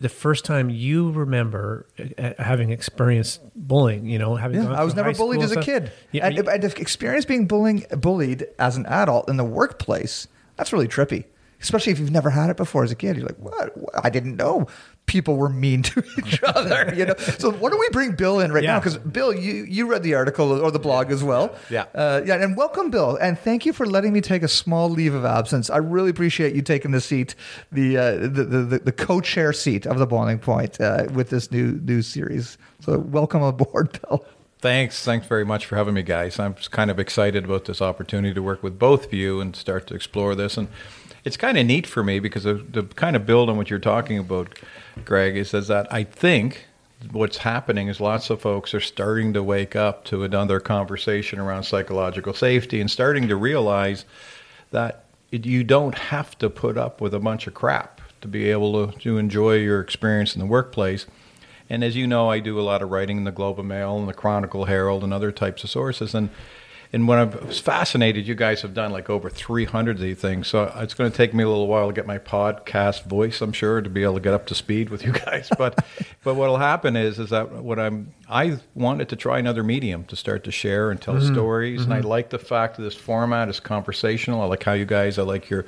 the 0.00 0.08
first 0.08 0.44
time 0.44 0.70
you 0.70 1.10
remember 1.12 1.86
uh, 2.18 2.32
having 2.38 2.70
experienced 2.70 3.40
bullying. 3.54 4.06
You 4.06 4.18
know, 4.18 4.36
having 4.36 4.62
Yeah, 4.62 4.72
I 4.72 4.84
was 4.84 4.94
never 4.94 5.12
bullied 5.12 5.42
as 5.42 5.52
a 5.52 5.60
kid. 5.60 5.90
Yeah, 6.12 6.26
and, 6.26 6.36
you- 6.36 6.48
and 6.48 6.62
if 6.64 6.78
experience 6.78 7.24
being 7.24 7.46
bullying, 7.46 7.84
bullied 7.98 8.46
as 8.58 8.76
an 8.76 8.86
adult 8.86 9.28
in 9.28 9.36
the 9.36 9.44
workplace, 9.44 10.28
that's 10.56 10.72
really 10.72 10.88
trippy. 10.88 11.24
Especially 11.60 11.92
if 11.92 12.00
you've 12.00 12.10
never 12.10 12.30
had 12.30 12.50
it 12.50 12.56
before 12.56 12.82
as 12.82 12.90
a 12.90 12.96
kid. 12.96 13.16
You're 13.16 13.26
like, 13.26 13.38
what? 13.38 13.72
I 14.02 14.10
didn't 14.10 14.34
know 14.36 14.66
people 15.06 15.36
were 15.36 15.48
mean 15.48 15.82
to 15.82 16.02
each 16.18 16.42
other. 16.42 16.92
You 16.96 17.06
know. 17.06 17.14
So 17.16 17.50
why 17.52 17.70
don't 17.70 17.78
we 17.80 17.88
bring 17.90 18.12
Bill 18.12 18.40
in 18.40 18.52
right 18.52 18.62
Yeah. 18.62 18.74
now? 18.74 18.78
Because 18.80 18.96
Bill, 18.98 19.32
you 19.32 19.64
you 19.64 19.86
read 19.86 20.02
the 20.02 20.14
article 20.14 20.52
or 20.64 20.70
the 20.70 20.78
blog 20.78 21.10
as 21.10 21.22
well. 21.22 21.54
Yeah. 21.70 21.84
Uh, 21.94 22.22
yeah. 22.24 22.36
And 22.42 22.56
welcome, 22.56 22.90
Bill, 22.90 23.16
and 23.16 23.38
thank 23.38 23.66
you 23.66 23.72
for 23.72 23.86
letting 23.86 24.12
me 24.12 24.20
take 24.20 24.42
a 24.42 24.48
small 24.48 24.88
leave 24.88 25.14
of 25.14 25.24
absence. 25.24 25.68
I 25.70 25.78
really 25.78 26.10
appreciate 26.10 26.54
you 26.54 26.62
taking 26.62 26.92
the 26.92 27.00
seat, 27.00 27.34
the 27.70 27.96
uh, 27.98 28.12
the, 28.12 28.44
the, 28.44 28.78
the 28.78 28.92
co-chair 28.92 29.52
seat 29.52 29.86
of 29.86 29.98
the 29.98 30.06
Boiling 30.06 30.38
Point 30.38 30.80
uh, 30.80 31.06
with 31.12 31.30
this 31.30 31.50
new 31.50 31.72
new 31.82 32.02
series. 32.02 32.56
So 32.80 32.98
welcome 32.98 33.42
aboard, 33.42 33.98
Bill. 34.08 34.24
Thanks. 34.60 35.04
Thanks 35.04 35.26
very 35.26 35.44
much 35.44 35.66
for 35.66 35.74
having 35.74 35.94
me, 35.94 36.02
guys. 36.04 36.38
I'm 36.38 36.54
just 36.54 36.70
kind 36.70 36.88
of 36.88 37.00
excited 37.00 37.44
about 37.44 37.64
this 37.64 37.82
opportunity 37.82 38.32
to 38.32 38.42
work 38.42 38.62
with 38.62 38.78
both 38.78 39.06
of 39.06 39.12
you 39.12 39.40
and 39.40 39.56
start 39.56 39.88
to 39.88 39.94
explore 39.94 40.36
this. 40.36 40.56
And 40.56 40.68
it's 41.24 41.36
kind 41.36 41.58
of 41.58 41.66
neat 41.66 41.84
for 41.84 42.04
me 42.04 42.20
because 42.20 42.46
of, 42.46 42.70
to 42.72 42.84
kind 42.84 43.16
of 43.16 43.26
build 43.26 43.50
on 43.50 43.56
what 43.56 43.70
you're 43.70 43.80
talking 43.80 44.18
about, 44.18 44.56
Greg, 45.04 45.36
is, 45.36 45.54
is 45.54 45.68
that 45.68 45.92
I 45.92 46.04
think 46.04 46.66
what's 47.10 47.38
happening 47.38 47.88
is 47.88 48.00
lots 48.00 48.30
of 48.30 48.40
folks 48.40 48.74
are 48.74 48.80
starting 48.80 49.32
to 49.32 49.42
wake 49.42 49.74
up 49.74 50.04
to 50.04 50.22
another 50.22 50.60
conversation 50.60 51.38
around 51.38 51.64
psychological 51.64 52.34
safety 52.34 52.80
and 52.80 52.90
starting 52.90 53.28
to 53.28 53.36
realize 53.36 54.04
that 54.70 55.04
you 55.30 55.64
don't 55.64 55.96
have 55.96 56.38
to 56.38 56.50
put 56.50 56.76
up 56.76 57.00
with 57.00 57.14
a 57.14 57.18
bunch 57.18 57.46
of 57.46 57.54
crap 57.54 58.00
to 58.20 58.28
be 58.28 58.50
able 58.50 58.86
to, 58.86 58.98
to 58.98 59.18
enjoy 59.18 59.56
your 59.56 59.80
experience 59.80 60.34
in 60.34 60.40
the 60.40 60.46
workplace. 60.46 61.06
And 61.68 61.82
as 61.82 61.96
you 61.96 62.06
know, 62.06 62.30
I 62.30 62.38
do 62.38 62.60
a 62.60 62.62
lot 62.62 62.82
of 62.82 62.90
writing 62.90 63.16
in 63.16 63.24
the 63.24 63.32
Globe 63.32 63.58
and 63.58 63.68
Mail 63.68 63.98
and 63.98 64.08
the 64.08 64.14
Chronicle 64.14 64.66
Herald 64.66 65.02
and 65.02 65.12
other 65.12 65.32
types 65.32 65.64
of 65.64 65.70
sources. 65.70 66.14
And 66.14 66.28
and 66.94 67.08
when 67.08 67.18
I 67.18 67.24
was 67.24 67.58
fascinated, 67.58 68.26
you 68.26 68.34
guys 68.34 68.60
have 68.60 68.74
done 68.74 68.92
like 68.92 69.08
over 69.08 69.30
300 69.30 69.96
of 69.96 70.02
these 70.02 70.18
things. 70.18 70.46
So 70.46 70.70
it's 70.76 70.92
going 70.92 71.10
to 71.10 71.16
take 71.16 71.32
me 71.32 71.42
a 71.42 71.48
little 71.48 71.66
while 71.66 71.86
to 71.86 71.92
get 71.94 72.06
my 72.06 72.18
podcast 72.18 73.04
voice, 73.04 73.40
I'm 73.40 73.52
sure, 73.52 73.80
to 73.80 73.88
be 73.88 74.02
able 74.02 74.14
to 74.14 74.20
get 74.20 74.34
up 74.34 74.44
to 74.46 74.54
speed 74.54 74.90
with 74.90 75.02
you 75.02 75.12
guys. 75.26 75.48
But 75.56 75.82
but 76.22 76.34
what'll 76.34 76.58
happen 76.58 76.94
is 76.94 77.18
is 77.18 77.30
that 77.30 77.50
what 77.50 77.78
I'm 77.78 78.12
I 78.28 78.58
wanted 78.74 79.08
to 79.08 79.16
try 79.16 79.38
another 79.38 79.62
medium 79.62 80.04
to 80.04 80.16
start 80.16 80.44
to 80.44 80.50
share 80.50 80.90
and 80.90 81.00
tell 81.00 81.14
mm-hmm. 81.14 81.32
stories. 81.32 81.84
And 81.84 81.94
I 81.94 82.00
mm-hmm. 82.00 82.08
like 82.08 82.28
the 82.28 82.38
fact 82.38 82.76
that 82.76 82.82
this 82.82 82.94
format 82.94 83.48
is 83.48 83.58
conversational. 83.58 84.42
I 84.42 84.44
like 84.44 84.62
how 84.62 84.74
you 84.74 84.84
guys. 84.84 85.18
I 85.18 85.22
like 85.22 85.48
your 85.48 85.64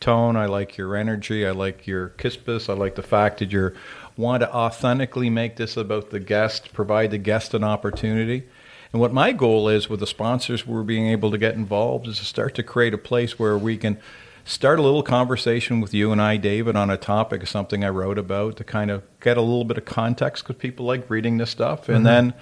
tone. 0.00 0.36
I 0.36 0.44
like 0.44 0.76
your 0.76 0.94
energy. 0.94 1.46
I 1.46 1.52
like 1.52 1.86
your 1.86 2.10
kispus. 2.10 2.68
I 2.68 2.74
like 2.74 2.96
the 2.96 3.02
fact 3.02 3.38
that 3.38 3.50
you're 3.50 3.72
want 4.18 4.42
to 4.42 4.54
authentically 4.54 5.30
make 5.30 5.56
this 5.56 5.76
about 5.76 6.10
the 6.10 6.20
guest, 6.20 6.72
provide 6.72 7.10
the 7.10 7.18
guest 7.18 7.54
an 7.54 7.64
opportunity. 7.64 8.46
And 8.92 9.00
what 9.00 9.12
my 9.12 9.32
goal 9.32 9.68
is 9.68 9.88
with 9.88 10.00
the 10.00 10.06
sponsors 10.06 10.66
we're 10.66 10.82
being 10.82 11.08
able 11.08 11.30
to 11.30 11.38
get 11.38 11.54
involved 11.54 12.06
is 12.08 12.18
to 12.18 12.24
start 12.24 12.54
to 12.54 12.62
create 12.62 12.94
a 12.94 12.98
place 12.98 13.38
where 13.38 13.58
we 13.58 13.76
can 13.76 13.98
start 14.44 14.78
a 14.78 14.82
little 14.82 15.02
conversation 15.02 15.80
with 15.80 15.92
you 15.92 16.12
and 16.12 16.22
I, 16.22 16.36
David, 16.36 16.76
on 16.76 16.88
a 16.88 16.96
topic 16.96 17.42
of 17.42 17.48
something 17.48 17.84
I 17.84 17.88
wrote 17.88 18.16
about 18.16 18.56
to 18.58 18.64
kind 18.64 18.90
of 18.90 19.02
get 19.20 19.36
a 19.36 19.42
little 19.42 19.64
bit 19.64 19.76
of 19.76 19.84
context 19.84 20.44
because 20.44 20.60
people 20.60 20.86
like 20.86 21.10
reading 21.10 21.36
this 21.38 21.50
stuff, 21.50 21.88
and 21.88 21.98
mm-hmm. 21.98 22.04
then 22.04 22.34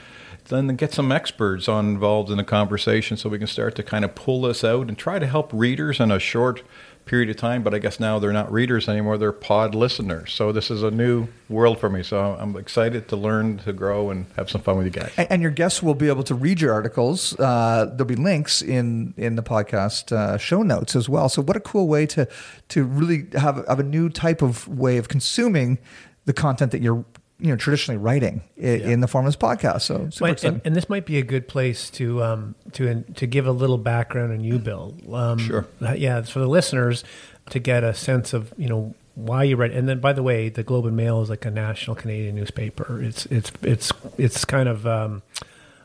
then 0.49 0.77
get 0.77 0.93
some 0.93 1.11
experts 1.11 1.69
on 1.69 1.87
involved 1.87 2.31
in 2.31 2.37
the 2.37 2.45
conversation 2.45 3.17
so 3.17 3.31
we 3.31 3.39
can 3.39 3.47
start 3.47 3.75
to 3.75 3.83
kind 3.83 4.05
of 4.05 4.15
pull 4.15 4.43
this 4.43 4.63
out 4.63 4.89
and 4.89 4.99
try 4.99 5.19
to 5.19 5.27
help 5.27 5.51
readers 5.55 6.01
in 6.01 6.11
a 6.11 6.19
short 6.19 6.63
period 7.07 7.31
of 7.31 7.37
time, 7.37 7.63
but 7.63 7.75
I 7.75 7.79
guess 7.79 8.01
now 8.01 8.19
they're 8.19 8.33
not 8.33 8.53
readers 8.53 8.89
anymore; 8.89 9.19
they're 9.19 9.33
pod 9.33 9.75
listeners. 9.75 10.33
So 10.33 10.53
this 10.53 10.71
is 10.71 10.83
a 10.83 10.91
new 10.91 11.29
world 11.49 11.79
for 11.79 11.91
me. 11.91 12.03
So 12.03 12.19
I'm 12.39 12.57
excited 12.57 13.09
to 13.09 13.17
learn, 13.17 13.59
to 13.59 13.73
grow, 13.73 14.11
and 14.11 14.27
have 14.37 14.51
some 14.51 14.63
fun 14.63 14.79
with 14.79 14.87
you 14.87 14.93
guys. 14.93 15.13
And, 15.17 15.43
your 15.43 15.51
guests 15.51 15.83
will 15.83 15.95
be 15.95 16.09
able 16.09 16.23
to 16.25 16.35
read 16.35 16.61
your 16.61 16.73
articles. 16.73 17.39
Uh, 17.39 17.87
there'll 17.87 18.07
be 18.07 18.17
links 18.17 18.63
in 18.63 19.15
in 19.17 19.37
the 19.37 19.43
podcast 19.43 20.13
uh, 20.13 20.39
show 20.39 20.63
notes 20.63 20.97
as 20.97 21.09
well. 21.09 21.29
So 21.29 21.43
what 21.43 21.57
a 21.57 21.61
cool 21.61 21.87
way 21.87 22.07
to 22.07 22.27
to 22.69 22.85
really 22.85 23.27
have, 23.35 23.65
have 23.69 23.81
a 23.81 23.85
new 23.85 24.09
type 24.09 24.43
of 24.43 24.67
way 24.67 24.97
of 24.97 25.09
consuming 25.09 25.79
the 26.25 26.33
content 26.33 26.73
that 26.73 26.81
you're 26.81 27.05
you 27.39 27.49
know 27.49 27.57
traditionally 27.57 27.99
writing 27.99 28.43
in, 28.57 28.81
in 28.81 29.01
the 29.01 29.09
form 29.09 29.27
of 29.27 29.33
this 29.33 29.37
podcast. 29.41 29.83
So 29.83 30.09
and, 30.45 30.61
and 30.65 30.77
this 30.77 30.89
might 30.89 31.05
be 31.07 31.19
a 31.19 31.23
good 31.23 31.49
place 31.49 31.91
to 31.91 32.23
um, 32.23 32.55
to 32.73 33.03
to 33.03 33.27
give 33.27 33.47
a 33.47 33.53
little 33.53 33.79
background 33.79 34.33
on 34.33 34.43
you, 34.43 34.59
Bill. 34.59 34.95
Um, 35.13 35.39
Sure. 35.39 35.67
Yeah, 35.81 36.23
for 36.23 36.39
the 36.39 36.49
listeners 36.49 37.05
to 37.51 37.59
get 37.59 37.85
a 37.85 37.93
sense 37.95 38.33
of 38.33 38.53
you 38.57 38.69
know 38.69 38.95
why 39.15 39.45
you 39.45 39.57
write. 39.57 39.73
And 39.73 39.89
then, 39.89 40.01
by 40.01 40.13
the 40.13 40.23
way, 40.23 40.49
the 40.49 40.63
Globe 40.63 40.87
and 40.87 40.97
Mail 40.97 41.23
is 41.23 41.31
like 41.31 41.45
a 41.45 41.51
national 41.51 41.97
Canadian 41.97 42.35
newspaper. 42.35 43.03
It's 43.03 43.27
it's 43.27 43.53
it's 43.63 43.93
it's 44.19 44.45
kind 44.45 44.69
of. 44.69 44.87
Um, 44.87 45.23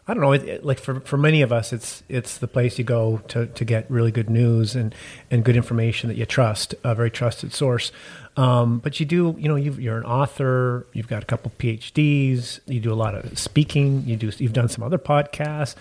I 0.10 0.14
don't 0.14 0.22
know. 0.22 0.32
It, 0.32 0.44
it- 0.44 0.66
like 0.66 0.80
for, 0.80 1.00
for 1.02 1.18
many 1.18 1.42
of 1.42 1.52
us, 1.52 1.72
it's 1.72 2.04
it's 2.10 2.40
the 2.40 2.48
place 2.48 2.78
you 2.78 2.84
go 2.84 3.22
to, 3.30 3.46
to 3.46 3.64
get 3.66 3.90
really 3.90 4.12
good 4.12 4.30
news 4.30 4.76
and, 4.76 4.94
and 5.30 5.44
good 5.44 5.56
information 5.56 6.10
that 6.10 6.18
you 6.18 6.26
trust, 6.26 6.74
a 6.84 6.96
very 6.96 7.12
trusted 7.12 7.54
source. 7.54 7.92
Um, 8.36 8.80
but 8.80 9.00
you 9.00 9.06
do, 9.06 9.36
you 9.38 9.48
know, 9.50 9.56
you've, 9.56 9.80
you're 9.80 9.98
an 9.98 10.06
author. 10.06 10.88
You've 10.94 11.08
got 11.08 11.24
a 11.24 11.26
couple 11.26 11.52
PhDs. 11.60 12.60
You 12.66 12.80
do 12.80 12.92
a 12.92 12.96
lot 12.96 13.14
of 13.16 13.38
speaking. 13.38 14.04
You 14.06 14.16
do. 14.16 14.32
You've 14.38 14.54
done 14.54 14.70
some 14.70 14.84
other 14.84 14.98
podcasts. 14.98 15.76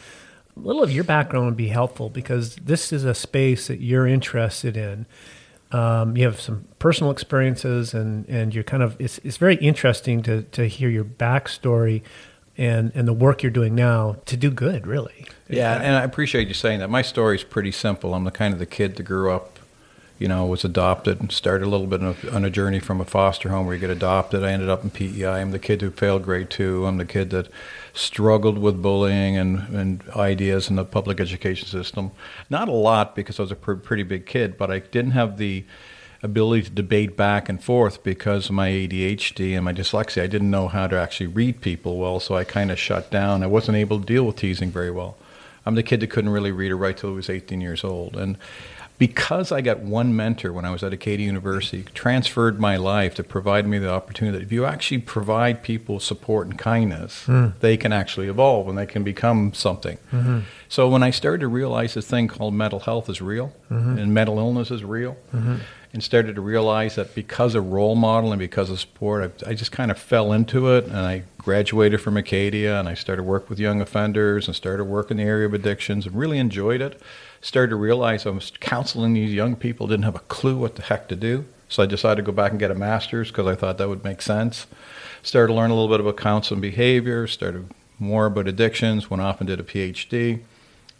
A 0.56 0.60
little 0.60 0.82
of 0.82 0.90
your 0.92 1.04
background 1.04 1.46
would 1.46 1.56
be 1.56 1.68
helpful 1.68 2.10
because 2.10 2.56
this 2.56 2.92
is 2.92 3.04
a 3.04 3.14
space 3.14 3.68
that 3.68 3.80
you're 3.80 4.06
interested 4.08 4.76
in. 4.76 5.06
Um, 5.70 6.16
you 6.16 6.24
have 6.24 6.40
some 6.40 6.66
personal 6.78 7.12
experiences, 7.12 7.94
and, 7.94 8.26
and 8.28 8.54
you're 8.54 8.64
kind 8.64 8.82
of 8.82 8.96
it's, 9.00 9.18
it's 9.18 9.36
very 9.36 9.56
interesting 9.56 10.22
to, 10.22 10.42
to 10.42 10.66
hear 10.66 10.88
your 10.88 11.04
backstory 11.04 12.02
and 12.58 12.92
and 12.94 13.06
the 13.06 13.12
work 13.12 13.42
you're 13.42 13.50
doing 13.50 13.74
now 13.74 14.16
to 14.26 14.36
do 14.36 14.50
good, 14.50 14.86
really. 14.86 15.26
Yeah, 15.48 15.80
and 15.80 15.96
I 15.96 16.02
appreciate 16.02 16.48
you 16.48 16.54
saying 16.54 16.80
that. 16.80 16.90
My 16.90 17.02
story's 17.02 17.44
pretty 17.44 17.72
simple. 17.72 18.14
I'm 18.14 18.24
the 18.24 18.30
kind 18.30 18.52
of 18.52 18.58
the 18.58 18.66
kid 18.66 18.96
that 18.96 19.04
grew 19.04 19.30
up, 19.30 19.58
you 20.18 20.28
know, 20.28 20.44
was 20.44 20.64
adopted 20.64 21.20
and 21.20 21.32
started 21.32 21.64
a 21.64 21.70
little 21.70 21.86
bit 21.86 22.02
on 22.02 22.16
a, 22.22 22.30
on 22.34 22.44
a 22.44 22.50
journey 22.50 22.80
from 22.80 23.00
a 23.00 23.04
foster 23.04 23.48
home 23.48 23.64
where 23.64 23.76
you 23.76 23.80
get 23.80 23.88
adopted. 23.88 24.44
I 24.44 24.50
ended 24.52 24.68
up 24.68 24.84
in 24.84 24.90
PEI. 24.90 25.40
I'm 25.40 25.52
the 25.52 25.58
kid 25.58 25.80
who 25.80 25.90
failed 25.90 26.24
grade 26.24 26.50
two. 26.50 26.84
I'm 26.84 26.98
the 26.98 27.06
kid 27.06 27.30
that 27.30 27.48
struggled 27.94 28.58
with 28.58 28.82
bullying 28.82 29.38
and, 29.38 29.68
and 29.74 30.02
ideas 30.10 30.68
in 30.68 30.76
the 30.76 30.84
public 30.84 31.20
education 31.20 31.68
system. 31.68 32.10
Not 32.50 32.68
a 32.68 32.72
lot 32.72 33.14
because 33.14 33.38
I 33.38 33.42
was 33.42 33.52
a 33.52 33.56
pr- 33.56 33.74
pretty 33.74 34.02
big 34.02 34.26
kid, 34.26 34.58
but 34.58 34.70
I 34.70 34.80
didn't 34.80 35.12
have 35.12 35.38
the 35.38 35.64
ability 36.22 36.62
to 36.64 36.70
debate 36.70 37.16
back 37.16 37.48
and 37.48 37.62
forth 37.62 38.02
because 38.02 38.46
of 38.46 38.52
my 38.52 38.68
ADHD 38.68 39.54
and 39.54 39.64
my 39.64 39.72
dyslexia. 39.72 40.22
I 40.22 40.26
didn't 40.26 40.50
know 40.50 40.68
how 40.68 40.86
to 40.86 40.98
actually 40.98 41.28
read 41.28 41.60
people 41.60 41.96
well, 41.96 42.20
so 42.20 42.34
I 42.34 42.44
kind 42.44 42.70
of 42.70 42.78
shut 42.78 43.10
down. 43.10 43.42
I 43.42 43.46
wasn't 43.46 43.76
able 43.76 44.00
to 44.00 44.06
deal 44.06 44.24
with 44.24 44.36
teasing 44.36 44.70
very 44.70 44.90
well. 44.90 45.16
I'm 45.64 45.74
the 45.74 45.82
kid 45.82 46.00
that 46.00 46.10
couldn't 46.10 46.30
really 46.30 46.52
read 46.52 46.72
or 46.72 46.76
write 46.76 46.98
till 46.98 47.10
I 47.10 47.14
was 47.14 47.30
18 47.30 47.60
years 47.60 47.84
old. 47.84 48.16
And 48.16 48.38
because 48.98 49.52
I 49.52 49.60
got 49.60 49.78
one 49.78 50.16
mentor 50.16 50.52
when 50.52 50.64
I 50.64 50.70
was 50.70 50.82
at 50.82 50.92
Acadia 50.92 51.24
University, 51.24 51.84
transferred 51.94 52.58
my 52.58 52.76
life 52.76 53.14
to 53.14 53.22
provide 53.22 53.66
me 53.66 53.78
the 53.78 53.90
opportunity 53.90 54.38
that 54.38 54.44
if 54.44 54.50
you 54.50 54.64
actually 54.64 54.98
provide 54.98 55.62
people 55.62 56.00
support 56.00 56.48
and 56.48 56.58
kindness, 56.58 57.24
hmm. 57.26 57.48
they 57.60 57.76
can 57.76 57.92
actually 57.92 58.26
evolve 58.26 58.68
and 58.68 58.76
they 58.76 58.86
can 58.86 59.04
become 59.04 59.54
something. 59.54 59.98
Mm-hmm. 60.10 60.40
So 60.68 60.88
when 60.88 61.04
I 61.04 61.10
started 61.10 61.40
to 61.40 61.48
realize 61.48 61.94
this 61.94 62.08
thing 62.08 62.26
called 62.26 62.54
mental 62.54 62.80
health 62.80 63.08
is 63.08 63.22
real 63.22 63.52
mm-hmm. 63.70 63.98
and 63.98 64.12
mental 64.12 64.38
illness 64.38 64.72
is 64.72 64.82
real, 64.82 65.16
mm-hmm. 65.32 65.56
And 65.92 66.02
started 66.04 66.34
to 66.34 66.40
realize 66.40 66.96
that 66.96 67.14
because 67.14 67.54
of 67.54 67.72
role 67.72 67.94
model 67.94 68.32
and 68.32 68.38
because 68.38 68.70
of 68.70 68.78
support, 68.78 69.42
I, 69.44 69.50
I 69.50 69.54
just 69.54 69.72
kind 69.72 69.90
of 69.90 69.98
fell 69.98 70.32
into 70.32 70.74
it. 70.74 70.84
And 70.84 70.98
I 70.98 71.22
graduated 71.38 72.00
from 72.00 72.16
Acadia 72.16 72.78
and 72.78 72.88
I 72.88 72.94
started 72.94 73.22
work 73.22 73.48
with 73.48 73.58
young 73.58 73.80
offenders 73.80 74.46
and 74.46 74.54
started 74.54 74.84
work 74.84 75.10
in 75.10 75.16
the 75.16 75.22
area 75.22 75.46
of 75.46 75.54
addictions 75.54 76.06
and 76.06 76.14
really 76.14 76.38
enjoyed 76.38 76.80
it. 76.80 77.00
Started 77.40 77.70
to 77.70 77.76
realize 77.76 78.26
I 78.26 78.30
was 78.30 78.52
counseling 78.60 79.14
these 79.14 79.32
young 79.32 79.56
people, 79.56 79.86
didn't 79.86 80.04
have 80.04 80.16
a 80.16 80.20
clue 80.20 80.58
what 80.58 80.76
the 80.76 80.82
heck 80.82 81.08
to 81.08 81.16
do. 81.16 81.46
So 81.70 81.82
I 81.82 81.86
decided 81.86 82.16
to 82.16 82.22
go 82.22 82.32
back 82.32 82.50
and 82.50 82.60
get 82.60 82.70
a 82.70 82.74
master's 82.74 83.28
because 83.28 83.46
I 83.46 83.54
thought 83.54 83.78
that 83.78 83.88
would 83.88 84.04
make 84.04 84.22
sense. 84.22 84.66
Started 85.22 85.48
to 85.48 85.54
learn 85.54 85.70
a 85.70 85.74
little 85.74 85.88
bit 85.88 86.00
about 86.00 86.16
counseling 86.16 86.60
behavior, 86.60 87.26
started 87.26 87.70
more 87.98 88.26
about 88.26 88.48
addictions, 88.48 89.10
went 89.10 89.22
off 89.22 89.40
and 89.40 89.48
did 89.48 89.60
a 89.60 89.64
PhD 89.64 90.40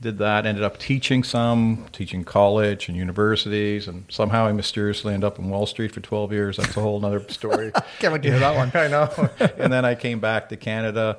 did 0.00 0.18
that 0.18 0.46
ended 0.46 0.62
up 0.62 0.78
teaching 0.78 1.22
some 1.22 1.86
teaching 1.92 2.24
college 2.24 2.88
and 2.88 2.96
universities 2.96 3.88
and 3.88 4.04
somehow 4.08 4.46
i 4.46 4.52
mysteriously 4.52 5.12
ended 5.14 5.26
up 5.26 5.38
in 5.38 5.48
wall 5.48 5.66
street 5.66 5.92
for 5.92 6.00
12 6.00 6.32
years 6.32 6.56
that's 6.56 6.76
a 6.76 6.80
whole 6.80 7.04
other 7.04 7.20
story 7.28 7.72
Can't 7.98 8.12
wait 8.12 8.22
to 8.22 8.30
hear 8.30 8.38
that 8.38 8.56
one. 8.56 8.70
i 8.74 8.88
know 8.88 9.30
and 9.58 9.72
then 9.72 9.84
i 9.84 9.94
came 9.94 10.20
back 10.20 10.48
to 10.50 10.56
canada 10.56 11.18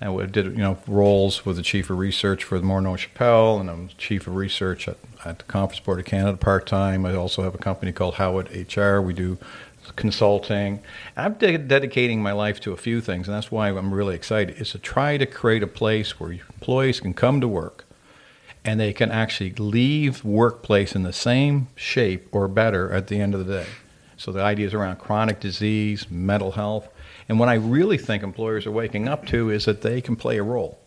and 0.00 0.14
we 0.14 0.26
did 0.26 0.46
you 0.46 0.58
know 0.58 0.78
roles 0.86 1.44
with 1.44 1.56
the 1.56 1.62
chief 1.62 1.90
of 1.90 1.98
research 1.98 2.44
for 2.44 2.58
the 2.58 2.64
morneau 2.64 2.96
shepell 2.96 3.58
and 3.58 3.70
i'm 3.70 3.88
chief 3.98 4.26
of 4.26 4.34
research 4.34 4.88
at, 4.88 4.96
at 5.24 5.38
the 5.38 5.44
conference 5.44 5.80
board 5.80 5.98
of 5.98 6.04
canada 6.04 6.36
part-time 6.36 7.04
i 7.04 7.14
also 7.14 7.42
have 7.42 7.54
a 7.54 7.58
company 7.58 7.92
called 7.92 8.14
howatt 8.14 8.48
hr 8.76 9.00
we 9.00 9.12
do 9.12 9.38
consulting. 9.94 10.80
I'm 11.16 11.34
de- 11.34 11.58
dedicating 11.58 12.22
my 12.22 12.32
life 12.32 12.60
to 12.60 12.72
a 12.72 12.76
few 12.76 13.00
things, 13.00 13.28
and 13.28 13.36
that's 13.36 13.52
why 13.52 13.68
I'm 13.68 13.94
really 13.94 14.16
excited. 14.16 14.60
Is 14.60 14.72
to 14.72 14.78
try 14.78 15.16
to 15.16 15.26
create 15.26 15.62
a 15.62 15.68
place 15.68 16.18
where 16.18 16.32
employees 16.32 17.00
can 17.00 17.14
come 17.14 17.40
to 17.40 17.48
work, 17.48 17.84
and 18.66 18.80
they 18.80 18.92
can 18.92 19.12
actually 19.12 19.50
leave 19.52 20.24
workplace 20.24 20.96
in 20.96 21.04
the 21.04 21.12
same 21.12 21.68
shape 21.76 22.28
or 22.32 22.48
better 22.48 22.92
at 22.92 23.06
the 23.06 23.20
end 23.20 23.32
of 23.32 23.46
the 23.46 23.60
day. 23.62 23.68
So 24.16 24.32
the 24.32 24.42
ideas 24.42 24.74
around 24.74 24.96
chronic 24.96 25.40
disease, 25.40 26.10
mental 26.10 26.52
health, 26.52 26.88
and 27.28 27.38
what 27.38 27.48
I 27.48 27.54
really 27.54 27.96
think 27.96 28.22
employers 28.22 28.66
are 28.66 28.72
waking 28.72 29.08
up 29.08 29.24
to 29.26 29.50
is 29.50 29.66
that 29.66 29.82
they 29.82 30.00
can 30.00 30.16
play 30.16 30.38
a 30.38 30.42
role. 30.42 30.80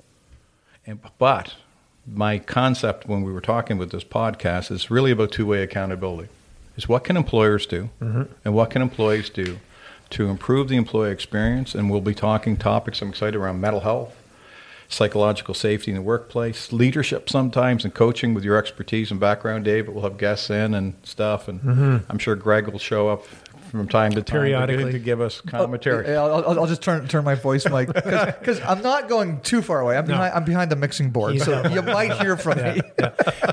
And, 0.85 0.99
but 1.17 1.55
my 2.05 2.39
concept 2.39 3.07
when 3.07 3.23
we 3.23 3.31
were 3.31 3.41
talking 3.41 3.77
with 3.77 3.91
this 3.91 4.03
podcast 4.03 4.71
is 4.71 4.91
really 4.91 5.11
about 5.11 5.31
two-way 5.31 5.63
accountability. 5.63 6.29
Is 6.75 6.89
what 6.89 7.03
can 7.03 7.17
employers 7.17 7.65
do, 7.65 7.89
mm-hmm. 8.01 8.23
and 8.43 8.53
what 8.53 8.71
can 8.71 8.81
employees 8.81 9.29
do 9.29 9.59
to 10.11 10.27
improve 10.27 10.69
the 10.69 10.77
employee 10.77 11.11
experience? 11.11 11.75
And 11.75 11.89
we'll 11.89 12.01
be 12.01 12.15
talking 12.15 12.57
topics 12.57 13.01
I'm 13.01 13.09
excited 13.09 13.35
around 13.35 13.61
mental 13.61 13.81
health, 13.81 14.15
psychological 14.89 15.53
safety 15.53 15.91
in 15.91 15.95
the 15.95 16.01
workplace, 16.01 16.73
leadership 16.73 17.29
sometimes, 17.29 17.85
and 17.85 17.93
coaching 17.93 18.33
with 18.33 18.43
your 18.43 18.57
expertise 18.57 19.11
and 19.11 19.19
background, 19.19 19.63
Dave. 19.63 19.85
But 19.85 19.95
we'll 19.95 20.03
have 20.03 20.17
guests 20.17 20.49
in 20.49 20.73
and 20.73 20.95
stuff, 21.03 21.47
and 21.47 21.61
mm-hmm. 21.61 21.97
I'm 22.09 22.17
sure 22.17 22.35
Greg 22.35 22.67
will 22.67 22.79
show 22.79 23.07
up 23.07 23.25
from 23.69 23.87
time 23.87 24.11
to 24.11 24.23
time 24.23 24.41
Periodically. 24.41 24.91
to 24.91 24.99
give 24.99 25.21
us 25.21 25.41
oh, 25.45 25.49
commentary. 25.49 26.07
Yeah, 26.07 26.23
I'll, 26.23 26.43
I'll, 26.43 26.59
I'll 26.61 26.67
just 26.67 26.81
turn 26.81 27.07
turn 27.07 27.23
my 27.23 27.35
voice 27.35 27.67
mic 27.69 27.87
because 27.93 28.59
I'm 28.65 28.81
not 28.81 29.07
going 29.07 29.41
too 29.41 29.61
far 29.61 29.79
away. 29.79 29.97
I'm 29.97 30.05
behind. 30.05 30.33
I'm 30.33 30.43
behind 30.43 30.71
the 30.71 30.75
mixing 30.75 31.11
board, 31.11 31.35
Yeah. 31.35 31.43
so 31.43 31.67
you 31.69 31.81
might 31.83 32.13
hear 32.19 32.35
from 32.35 32.57
me. 32.57 32.81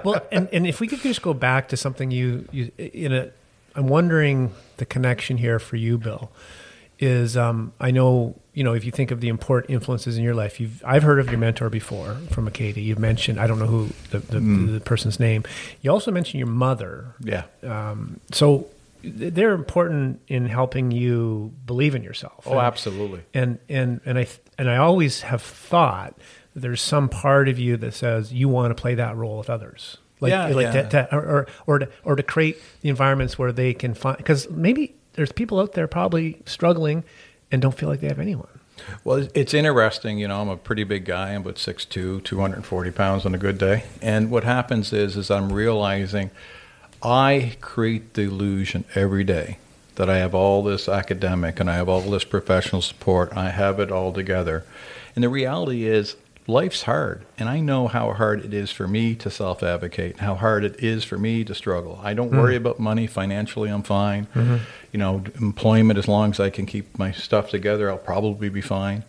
well, 0.05 0.27
and, 0.33 0.49
and 0.53 0.67
if 0.67 0.81
we 0.81 0.89
could 0.89 1.01
just 1.01 1.23
go 1.23 1.35
back 1.35 1.69
to 1.69 1.77
something 1.77 2.11
you, 2.11 2.49
you 2.51 2.73
in 2.79 3.13
a, 3.13 3.31
I'm 3.75 3.89
wondering 3.89 4.53
the 4.79 4.87
connection 4.87 5.37
here 5.37 5.59
for 5.59 5.77
you, 5.77 5.99
Bill, 5.99 6.33
is 6.99 7.37
um, 7.37 7.73
I 7.81 7.91
know 7.91 8.35
you 8.55 8.65
know 8.65 8.73
if 8.75 8.85
you 8.85 8.91
think 8.91 9.11
of 9.11 9.21
the 9.21 9.29
important 9.29 9.71
influences 9.73 10.17
in 10.17 10.25
your 10.25 10.35
life, 10.35 10.61
you've 10.61 10.83
I've 10.85 11.03
heard 11.03 11.19
of 11.19 11.29
your 11.29 11.39
mentor 11.39 11.69
before 11.71 12.15
from 12.31 12.47
Acadia. 12.49 12.83
You've 12.83 12.99
mentioned 12.99 13.39
I 13.41 13.47
don't 13.47 13.59
know 13.59 13.67
who 13.67 13.89
the 14.11 14.19
the, 14.21 14.41
the 14.41 14.81
person's 14.81 15.21
name. 15.21 15.45
You 15.83 15.91
also 15.91 16.11
mentioned 16.11 16.39
your 16.39 16.49
mother. 16.49 17.15
Yeah. 17.21 17.45
Um, 17.63 18.21
so 18.33 18.67
they're 19.05 19.53
important 19.53 20.21
in 20.27 20.47
helping 20.49 20.91
you 20.91 21.53
believe 21.67 21.95
in 21.95 22.03
yourself. 22.03 22.45
Oh, 22.47 22.53
And- 22.53 22.61
absolutely. 22.61 23.21
and 23.35 23.59
and 23.69 24.01
and 24.07 24.19
I 24.19 24.25
th- 24.25 24.41
and 24.59 24.71
I 24.71 24.79
always 24.79 25.21
have 25.21 25.43
thought 25.43 26.15
there's 26.55 26.81
some 26.81 27.09
part 27.11 27.49
of 27.49 27.59
you 27.59 27.77
that 27.77 27.93
says 27.93 28.33
you 28.33 28.49
want 28.49 28.75
to 28.75 28.81
play 28.81 28.95
that 28.95 29.15
role 29.17 29.37
with 29.37 29.51
others, 29.51 29.99
like 30.21 30.31
Yeah, 30.31 30.47
like 30.49 30.63
yeah. 30.75 30.83
To, 30.83 30.89
to, 30.89 31.15
or, 31.15 31.21
or 31.21 31.47
or 31.67 31.79
to, 31.81 31.89
or 32.05 32.17
to 32.17 32.23
create 32.23 32.57
the 32.81 32.89
environments 32.89 33.39
where 33.39 33.53
they 33.53 33.75
can 33.75 33.93
find 33.93 34.17
because 34.17 34.49
maybe 34.49 34.95
there's 35.17 35.33
people 35.33 35.59
out 35.61 35.73
there 35.73 35.87
probably 35.87 36.41
struggling 36.47 37.05
and 37.51 37.61
don't 37.61 37.77
feel 37.77 37.89
like 37.89 38.01
they 38.01 38.09
have 38.09 38.21
anyone. 38.21 38.49
Well, 39.05 39.27
it's 39.35 39.55
interesting. 39.55 40.19
You 40.19 40.29
know, 40.29 40.41
I'm 40.41 40.49
a 40.49 40.57
pretty 40.57 40.85
big 40.85 41.05
guy. 41.07 41.31
I'm 41.31 41.43
about 41.43 41.57
6'2", 41.57 42.23
240 42.23 42.91
pounds 42.91 43.27
on 43.27 43.35
a 43.35 43.39
good 43.39 43.59
day. 43.59 43.85
And 44.03 44.31
what 44.31 44.45
happens 44.45 44.93
is, 44.93 45.17
is 45.17 45.31
I'm 45.31 45.53
realizing 45.53 46.31
I 47.03 47.57
create 47.61 48.15
the 48.15 48.23
illusion 48.23 48.85
every 48.95 49.25
day 49.25 49.59
that 49.97 50.11
I 50.11 50.19
have 50.19 50.35
all 50.35 50.63
this 50.63 50.89
academic 50.89 51.59
and 51.59 51.71
I 51.71 51.77
have 51.77 51.89
all 51.89 52.03
this 52.03 52.25
professional 52.25 52.83
support. 52.83 53.35
I 53.35 53.51
have 53.51 53.81
it 53.81 53.91
all 53.91 54.13
together. 54.13 54.65
And 55.15 55.25
the 55.25 55.31
reality 55.31 55.85
is, 55.87 56.17
life's 56.47 56.83
hard. 56.83 57.25
And 57.39 57.49
I 57.49 57.61
know 57.61 57.89
how 57.89 58.13
hard 58.13 58.45
it 58.45 58.55
is 58.55 58.71
for 58.71 58.87
me 58.87 59.15
to 59.17 59.31
self 59.31 59.63
advocate, 59.63 60.19
how 60.19 60.35
hard 60.35 60.65
it 60.65 60.83
is 60.83 61.05
for 61.05 61.19
me 61.19 61.45
to 61.45 61.55
struggle. 61.55 62.01
I 62.03 62.15
don't 62.15 62.29
hmm. 62.29 62.39
worry 62.39 62.57
about 62.57 62.79
money. 62.79 63.07
Financially, 63.07 63.71
I'm 63.71 63.83
fine. 63.83 64.27
Mm-hmm. 64.35 64.57
You 64.97 65.01
know, 65.01 65.23
employment, 65.43 65.99
as 65.99 66.09
long 66.09 66.31
as 66.31 66.41
I 66.41 66.49
can 66.49 66.65
keep 66.65 66.99
my 66.99 67.13
stuff 67.13 67.51
together, 67.51 67.91
I'll 67.91 67.99
probably 67.99 68.49
be 68.49 68.63
fine. 68.63 69.05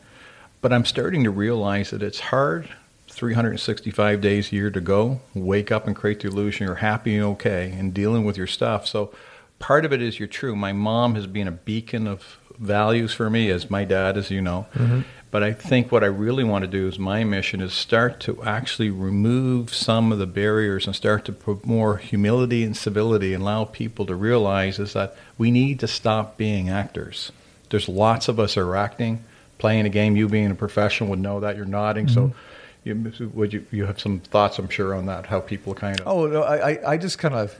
But 0.59 0.73
I'm 0.73 0.83
starting 0.83 1.23
to 1.23 1.31
realize 1.31 1.91
that 1.91 2.03
it's 2.03 2.19
hard 2.19 2.67
365 3.07 4.19
days 4.19 4.51
a 4.51 4.55
year 4.57 4.69
to 4.69 4.81
go. 4.81 5.21
Wake 5.33 5.71
up 5.71 5.87
and 5.87 5.95
create 5.95 6.19
the 6.19 6.27
illusion 6.27 6.67
you're 6.67 6.75
happy 6.75 7.15
and 7.15 7.23
okay 7.23 7.71
and 7.71 7.93
dealing 7.93 8.25
with 8.25 8.35
your 8.35 8.47
stuff. 8.47 8.85
So 8.85 9.13
part 9.59 9.85
of 9.85 9.93
it 9.93 10.01
is 10.01 10.19
you're 10.19 10.27
true. 10.27 10.57
My 10.57 10.73
mom 10.73 11.15
has 11.15 11.25
been 11.25 11.47
a 11.47 11.53
beacon 11.53 12.05
of 12.05 12.37
values 12.59 13.13
for 13.13 13.29
me, 13.29 13.49
as 13.49 13.69
my 13.69 13.85
dad, 13.85 14.17
as 14.17 14.29
you 14.29 14.41
know. 14.41 14.65
Mm-hmm. 14.73 15.01
But 15.37 15.43
I 15.43 15.53
think 15.53 15.91
what 15.91 16.03
I 16.03 16.07
really 16.07 16.43
want 16.43 16.63
to 16.63 16.67
do 16.67 16.87
is 16.87 16.97
my 16.97 17.23
mission 17.23 17.61
is 17.61 17.71
start 17.71 18.19
to 18.21 18.41
actually 18.41 18.89
remove 18.89 19.71
some 19.71 20.11
of 20.11 20.17
the 20.17 20.25
barriers 20.25 20.87
and 20.87 20.95
start 20.95 21.25
to 21.25 21.31
put 21.31 21.63
more 21.63 21.97
humility 21.97 22.63
and 22.63 22.75
civility 22.75 23.35
and 23.35 23.43
allow 23.43 23.65
people 23.65 24.07
to 24.07 24.15
realize 24.15 24.79
is 24.79 24.93
that 24.93 25.15
we 25.37 25.51
need 25.51 25.79
to 25.81 25.87
stop 25.87 26.37
being 26.37 26.69
actors. 26.69 27.31
There's 27.69 27.87
lots 27.87 28.27
of 28.27 28.39
us 28.39 28.57
are 28.57 28.75
acting, 28.75 29.23
playing 29.59 29.85
a 29.85 29.89
game. 29.89 30.15
You 30.15 30.27
being 30.27 30.49
a 30.49 30.55
professional 30.55 31.11
would 31.11 31.19
know 31.19 31.41
that. 31.41 31.55
You're 31.55 31.65
nodding. 31.65 32.07
Mm-hmm. 32.07 32.15
So 32.15 32.33
you, 32.87 33.31
would 33.33 33.53
you 33.53 33.65
you 33.71 33.85
have 33.85 33.99
some 33.99 34.19
thoughts? 34.19 34.57
I'm 34.59 34.69
sure 34.69 34.93
on 34.93 35.05
that. 35.05 35.25
How 35.25 35.39
people 35.39 35.73
kind 35.73 35.99
of 35.99 36.07
oh 36.07 36.27
no, 36.27 36.43
I 36.43 36.93
I 36.93 36.97
just 36.97 37.19
kind 37.19 37.35
of 37.35 37.55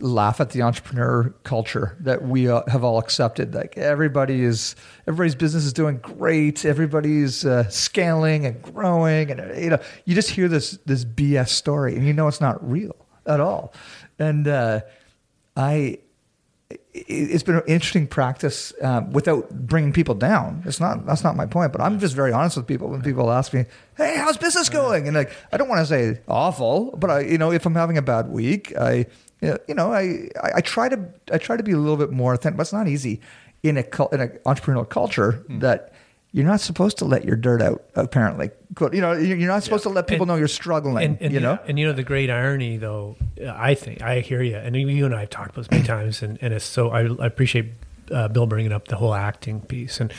laugh 0.00 0.40
at 0.40 0.50
the 0.50 0.62
entrepreneur 0.62 1.34
culture 1.44 1.96
that 2.00 2.22
we 2.22 2.48
uh, 2.48 2.62
have 2.68 2.84
all 2.84 2.98
accepted. 2.98 3.54
Like 3.54 3.76
everybody 3.78 4.42
is 4.42 4.74
everybody's 5.06 5.34
business 5.34 5.64
is 5.64 5.72
doing 5.72 5.98
great. 5.98 6.64
Everybody's 6.64 7.44
uh, 7.44 7.68
scaling 7.68 8.46
and 8.46 8.60
growing, 8.62 9.30
and 9.30 9.62
you 9.62 9.70
know 9.70 9.78
you 10.04 10.14
just 10.14 10.30
hear 10.30 10.48
this 10.48 10.78
this 10.86 11.04
BS 11.04 11.48
story, 11.48 11.96
and 11.96 12.06
you 12.06 12.12
know 12.12 12.28
it's 12.28 12.40
not 12.40 12.68
real 12.68 12.96
at 13.26 13.40
all. 13.40 13.72
And 14.18 14.48
uh, 14.48 14.80
I 15.56 15.98
it's 16.94 17.42
been 17.42 17.56
an 17.56 17.62
interesting 17.66 18.06
practice 18.06 18.72
uh, 18.82 19.02
without 19.10 19.50
bringing 19.50 19.92
people 19.92 20.14
down. 20.14 20.62
It's 20.66 20.80
not 20.80 21.06
that's 21.06 21.24
not 21.24 21.36
my 21.36 21.46
point, 21.46 21.72
but 21.72 21.80
I'm 21.80 21.98
just 21.98 22.14
very 22.14 22.32
honest 22.32 22.56
with 22.56 22.66
people 22.66 22.88
when 22.88 23.02
people 23.02 23.30
ask 23.30 23.52
me, 23.52 23.64
"Hey, 23.96 24.16
how's 24.16 24.36
business 24.36 24.68
going?" 24.68 25.06
And 25.06 25.16
like, 25.16 25.32
I 25.52 25.56
don't 25.56 25.68
want 25.68 25.80
to 25.80 25.86
say 25.86 26.20
awful, 26.28 26.96
but 26.96 27.10
I, 27.10 27.20
you 27.20 27.38
know, 27.38 27.52
if 27.52 27.66
I'm 27.66 27.74
having 27.74 27.98
a 27.98 28.02
bad 28.02 28.28
week, 28.28 28.72
I, 28.78 29.06
you 29.40 29.74
know, 29.74 29.92
I, 29.92 30.28
I, 30.42 30.50
I 30.56 30.60
try 30.60 30.88
to 30.88 31.08
I 31.32 31.38
try 31.38 31.56
to 31.56 31.62
be 31.62 31.72
a 31.72 31.78
little 31.78 31.96
bit 31.96 32.10
more 32.10 32.34
authentic, 32.34 32.56
but 32.56 32.62
it's 32.62 32.72
not 32.72 32.88
easy 32.88 33.20
in 33.62 33.76
a 33.76 33.84
in 34.12 34.20
an 34.20 34.38
entrepreneurial 34.44 34.88
culture 34.88 35.44
mm. 35.48 35.60
that 35.60 35.92
you're 36.32 36.46
not 36.46 36.60
supposed 36.60 36.98
to 36.98 37.04
let 37.04 37.24
your 37.24 37.36
dirt 37.36 37.60
out. 37.60 37.84
Apparently, 37.94 38.50
you 38.92 39.00
know, 39.00 39.12
you're 39.12 39.36
not 39.36 39.62
supposed 39.62 39.84
yeah. 39.84 39.90
to 39.90 39.94
let 39.94 40.06
people 40.06 40.24
and, 40.24 40.28
know 40.28 40.36
you're 40.36 40.48
struggling. 40.48 41.04
And, 41.04 41.18
and, 41.20 41.32
you 41.32 41.40
know, 41.40 41.58
and 41.66 41.78
you 41.78 41.86
know 41.86 41.92
the 41.92 42.02
great 42.02 42.30
irony, 42.30 42.78
though. 42.78 43.16
I 43.46 43.74
think 43.74 44.02
I 44.02 44.20
hear 44.20 44.42
you, 44.42 44.56
and 44.56 44.74
you 44.74 45.04
and 45.04 45.14
I 45.14 45.20
have 45.20 45.30
talked 45.30 45.50
about 45.50 45.62
this 45.62 45.70
many 45.70 45.84
times, 45.84 46.22
and, 46.22 46.38
and 46.40 46.54
it's 46.54 46.64
so 46.64 46.90
I, 46.90 47.02
I 47.22 47.26
appreciate 47.26 47.72
uh, 48.10 48.28
Bill 48.28 48.46
bringing 48.46 48.72
up 48.72 48.88
the 48.88 48.96
whole 48.96 49.14
acting 49.14 49.60
piece, 49.60 50.00
and 50.00 50.12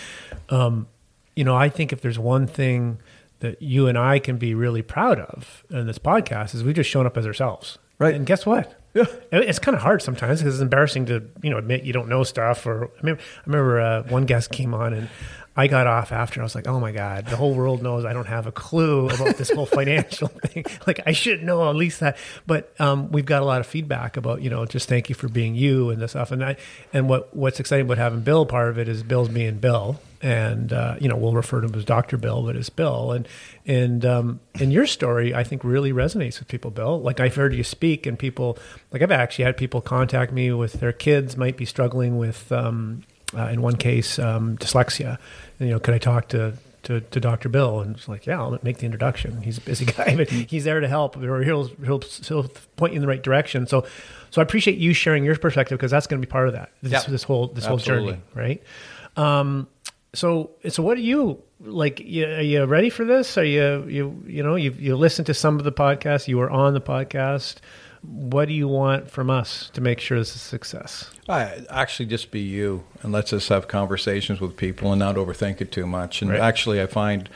um, 0.49 0.87
you 1.35 1.43
know, 1.43 1.55
I 1.55 1.69
think 1.69 1.91
if 1.91 2.01
there's 2.01 2.19
one 2.19 2.45
thing 2.45 2.99
that 3.39 3.61
you 3.61 3.87
and 3.87 3.97
I 3.97 4.19
can 4.19 4.37
be 4.37 4.53
really 4.53 4.81
proud 4.81 5.19
of 5.19 5.63
in 5.69 5.87
this 5.87 5.99
podcast 5.99 6.53
is 6.55 6.63
we've 6.63 6.75
just 6.75 6.89
shown 6.89 7.05
up 7.05 7.17
as 7.17 7.25
ourselves, 7.25 7.79
right? 7.97 8.13
And 8.13 8.25
guess 8.25 8.45
what? 8.45 8.79
Yeah. 8.93 9.05
It's 9.31 9.57
kind 9.57 9.75
of 9.75 9.81
hard 9.81 10.03
sometimes 10.03 10.39
because 10.39 10.55
it's 10.55 10.61
embarrassing 10.61 11.07
to 11.07 11.23
you 11.41 11.49
know 11.49 11.57
admit 11.57 11.83
you 11.83 11.93
don't 11.93 12.07
know 12.07 12.23
stuff. 12.23 12.65
Or 12.67 12.91
I 12.99 13.03
mean, 13.03 13.15
I 13.15 13.41
remember 13.47 13.79
uh, 13.79 14.03
one 14.03 14.25
guest 14.25 14.51
came 14.51 14.75
on 14.75 14.93
and 14.93 15.09
I 15.55 15.67
got 15.67 15.85
off 15.85 16.11
after. 16.11 16.39
I 16.41 16.43
was 16.43 16.55
like, 16.55 16.67
oh 16.67 16.79
my 16.79 16.91
God, 16.91 17.27
the 17.27 17.35
whole 17.35 17.53
world 17.53 17.83
knows 17.83 18.05
I 18.05 18.13
don't 18.13 18.25
have 18.25 18.47
a 18.47 18.51
clue 18.51 19.07
about 19.09 19.37
this 19.37 19.51
whole 19.51 19.67
financial 19.67 20.27
thing. 20.45 20.65
Like, 20.87 21.01
I 21.05 21.11
should 21.11 21.43
know 21.43 21.69
at 21.69 21.75
least 21.75 21.99
that. 21.99 22.17
But 22.47 22.73
um, 22.79 23.11
we've 23.11 23.25
got 23.25 23.43
a 23.43 23.45
lot 23.45 23.61
of 23.61 23.67
feedback 23.67 24.17
about, 24.17 24.41
you 24.41 24.49
know, 24.49 24.65
just 24.65 24.89
thank 24.89 25.09
you 25.09 25.15
for 25.15 25.29
being 25.29 25.53
you 25.53 25.91
and 25.91 26.01
this 26.01 26.11
stuff. 26.11 26.31
And 26.31 26.43
I, 26.43 26.57
and 26.91 27.07
what, 27.07 27.35
what's 27.35 27.59
exciting 27.59 27.85
about 27.85 27.99
having 27.99 28.21
Bill 28.21 28.47
part 28.47 28.69
of 28.69 28.79
it 28.79 28.89
is 28.89 29.03
Bill's 29.03 29.29
being 29.29 29.59
Bill. 29.59 29.99
And, 30.23 30.73
uh, 30.73 30.95
you 30.99 31.07
know, 31.09 31.17
we'll 31.17 31.33
refer 31.33 31.61
to 31.61 31.67
him 31.67 31.75
as 31.75 31.85
Dr. 31.85 32.17
Bill, 32.17 32.43
but 32.43 32.55
it's 32.55 32.69
Bill. 32.69 33.11
And, 33.11 33.27
and, 33.67 34.05
um, 34.05 34.39
and 34.59 34.73
your 34.73 34.87
story, 34.87 35.35
I 35.35 35.43
think, 35.43 35.63
really 35.63 35.91
resonates 35.91 36.39
with 36.39 36.47
people, 36.47 36.71
Bill. 36.71 36.99
Like, 36.99 37.19
I've 37.19 37.35
heard 37.35 37.53
you 37.53 37.63
speak, 37.63 38.05
and 38.05 38.17
people, 38.17 38.57
like, 38.91 39.01
I've 39.01 39.11
actually 39.11 39.43
had 39.45 39.57
people 39.57 39.81
contact 39.81 40.31
me 40.31 40.53
with 40.53 40.79
their 40.79 40.93
kids 40.93 41.35
might 41.35 41.57
be 41.57 41.65
struggling 41.65 42.17
with, 42.17 42.53
um, 42.53 43.03
uh, 43.35 43.47
in 43.47 43.61
one 43.61 43.75
case, 43.75 44.19
um, 44.19 44.57
dyslexia. 44.57 45.17
And, 45.59 45.69
you 45.69 45.73
know, 45.75 45.79
could 45.79 45.93
I 45.93 45.97
talk 45.97 46.29
to, 46.29 46.53
to, 46.83 47.01
to 47.01 47.19
Dr. 47.19 47.49
Bill? 47.49 47.81
And 47.81 47.95
it's 47.95 48.07
like, 48.07 48.25
yeah, 48.25 48.39
I'll 48.39 48.57
make 48.63 48.77
the 48.77 48.85
introduction. 48.85 49.41
He's 49.41 49.57
a 49.57 49.61
busy 49.61 49.85
guy, 49.97 50.15
but 50.15 50.29
he's 50.29 50.63
there 50.63 50.79
to 50.79 50.87
help, 50.87 51.17
or 51.17 51.43
he'll, 51.43 51.67
he'll, 51.67 52.01
he'll 52.01 52.47
point 52.75 52.93
you 52.93 52.97
in 52.97 53.01
the 53.01 53.07
right 53.07 53.21
direction. 53.21 53.67
So, 53.67 53.85
so 54.33 54.41
I 54.41 54.43
appreciate 54.43 54.77
you 54.77 54.93
sharing 54.93 55.23
your 55.23 55.35
perspective 55.37 55.77
because 55.77 55.91
that's 55.91 56.07
going 56.07 56.21
to 56.21 56.27
be 56.27 56.31
part 56.31 56.47
of 56.47 56.53
that. 56.55 56.71
This, 56.81 56.91
yep. 56.91 57.05
this 57.05 57.23
whole 57.23 57.47
this 57.47 57.65
Absolutely. 57.65 57.93
whole 57.93 58.05
journey, 58.05 58.21
right? 58.33 58.63
Um, 59.15 59.67
so, 60.15 60.51
so 60.69 60.81
what 60.81 60.97
are 60.97 61.01
you 61.01 61.41
like? 61.59 61.99
You, 61.99 62.25
are 62.25 62.41
you 62.41 62.65
ready 62.65 62.89
for 62.89 63.05
this? 63.05 63.37
Are 63.37 63.45
you 63.45 63.85
you 63.87 64.23
you 64.25 64.43
know 64.43 64.55
you 64.55 64.71
you 64.71 64.95
listened 64.95 65.27
to 65.27 65.33
some 65.33 65.59
of 65.59 65.65
the 65.65 65.71
podcasts? 65.71 66.27
You 66.27 66.37
were 66.37 66.49
on 66.49 66.73
the 66.73 66.81
podcast 66.81 67.57
what 68.03 68.47
do 68.47 68.53
you 68.53 68.67
want 68.67 69.09
from 69.09 69.29
us 69.29 69.69
to 69.73 69.81
make 69.81 69.99
sure 69.99 70.17
this 70.17 70.31
is 70.31 70.35
a 70.35 70.39
success? 70.39 71.09
I, 71.29 71.63
actually, 71.69 72.07
just 72.07 72.31
be 72.31 72.41
you 72.41 72.83
and 73.01 73.11
let's 73.11 73.31
us 73.31 73.47
have 73.47 73.67
conversations 73.67 74.41
with 74.41 74.57
people 74.57 74.91
and 74.91 74.99
not 74.99 75.15
overthink 75.15 75.61
it 75.61 75.71
too 75.71 75.87
much. 75.87 76.21
And 76.21 76.31
right. 76.31 76.39
actually, 76.39 76.81
I 76.81 76.87
find 76.87 77.29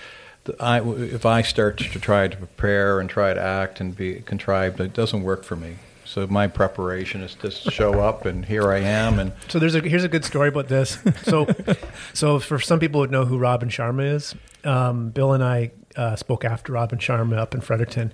that 0.43 0.61
I, 0.61 0.81
if 0.81 1.25
I 1.25 1.41
start 1.41 1.77
to 1.77 1.99
try 1.99 2.27
to 2.27 2.35
prepare 2.37 2.99
and 2.99 3.09
try 3.09 3.33
to 3.33 3.41
act 3.41 3.79
and 3.79 3.95
be 3.95 4.15
contrived, 4.21 4.79
it 4.81 4.93
doesn't 4.93 5.23
work 5.23 5.43
for 5.43 5.55
me. 5.55 5.77
So 6.03 6.25
my 6.25 6.47
preparation 6.47 7.21
is 7.21 7.35
to 7.35 7.51
show 7.51 7.99
up, 7.99 8.25
and 8.25 8.45
here 8.45 8.71
I 8.71 8.79
am. 8.79 9.19
And 9.19 9.33
so 9.49 9.59
there's 9.59 9.75
a 9.75 9.81
here's 9.81 10.05
a 10.05 10.09
good 10.09 10.23
story 10.23 10.47
about 10.47 10.69
this. 10.69 10.99
So, 11.23 11.47
so 12.13 12.39
for 12.39 12.59
some 12.59 12.79
people 12.79 13.03
who 13.03 13.11
know 13.11 13.25
who 13.25 13.37
Robin 13.37 13.67
Sharma 13.67 14.13
is, 14.13 14.33
um, 14.63 15.09
Bill 15.09 15.33
and 15.33 15.43
I 15.43 15.71
uh, 15.97 16.15
spoke 16.15 16.45
after 16.45 16.73
Robin 16.73 16.99
Sharma 16.99 17.37
up 17.37 17.53
in 17.53 17.61
Fredericton, 17.61 18.13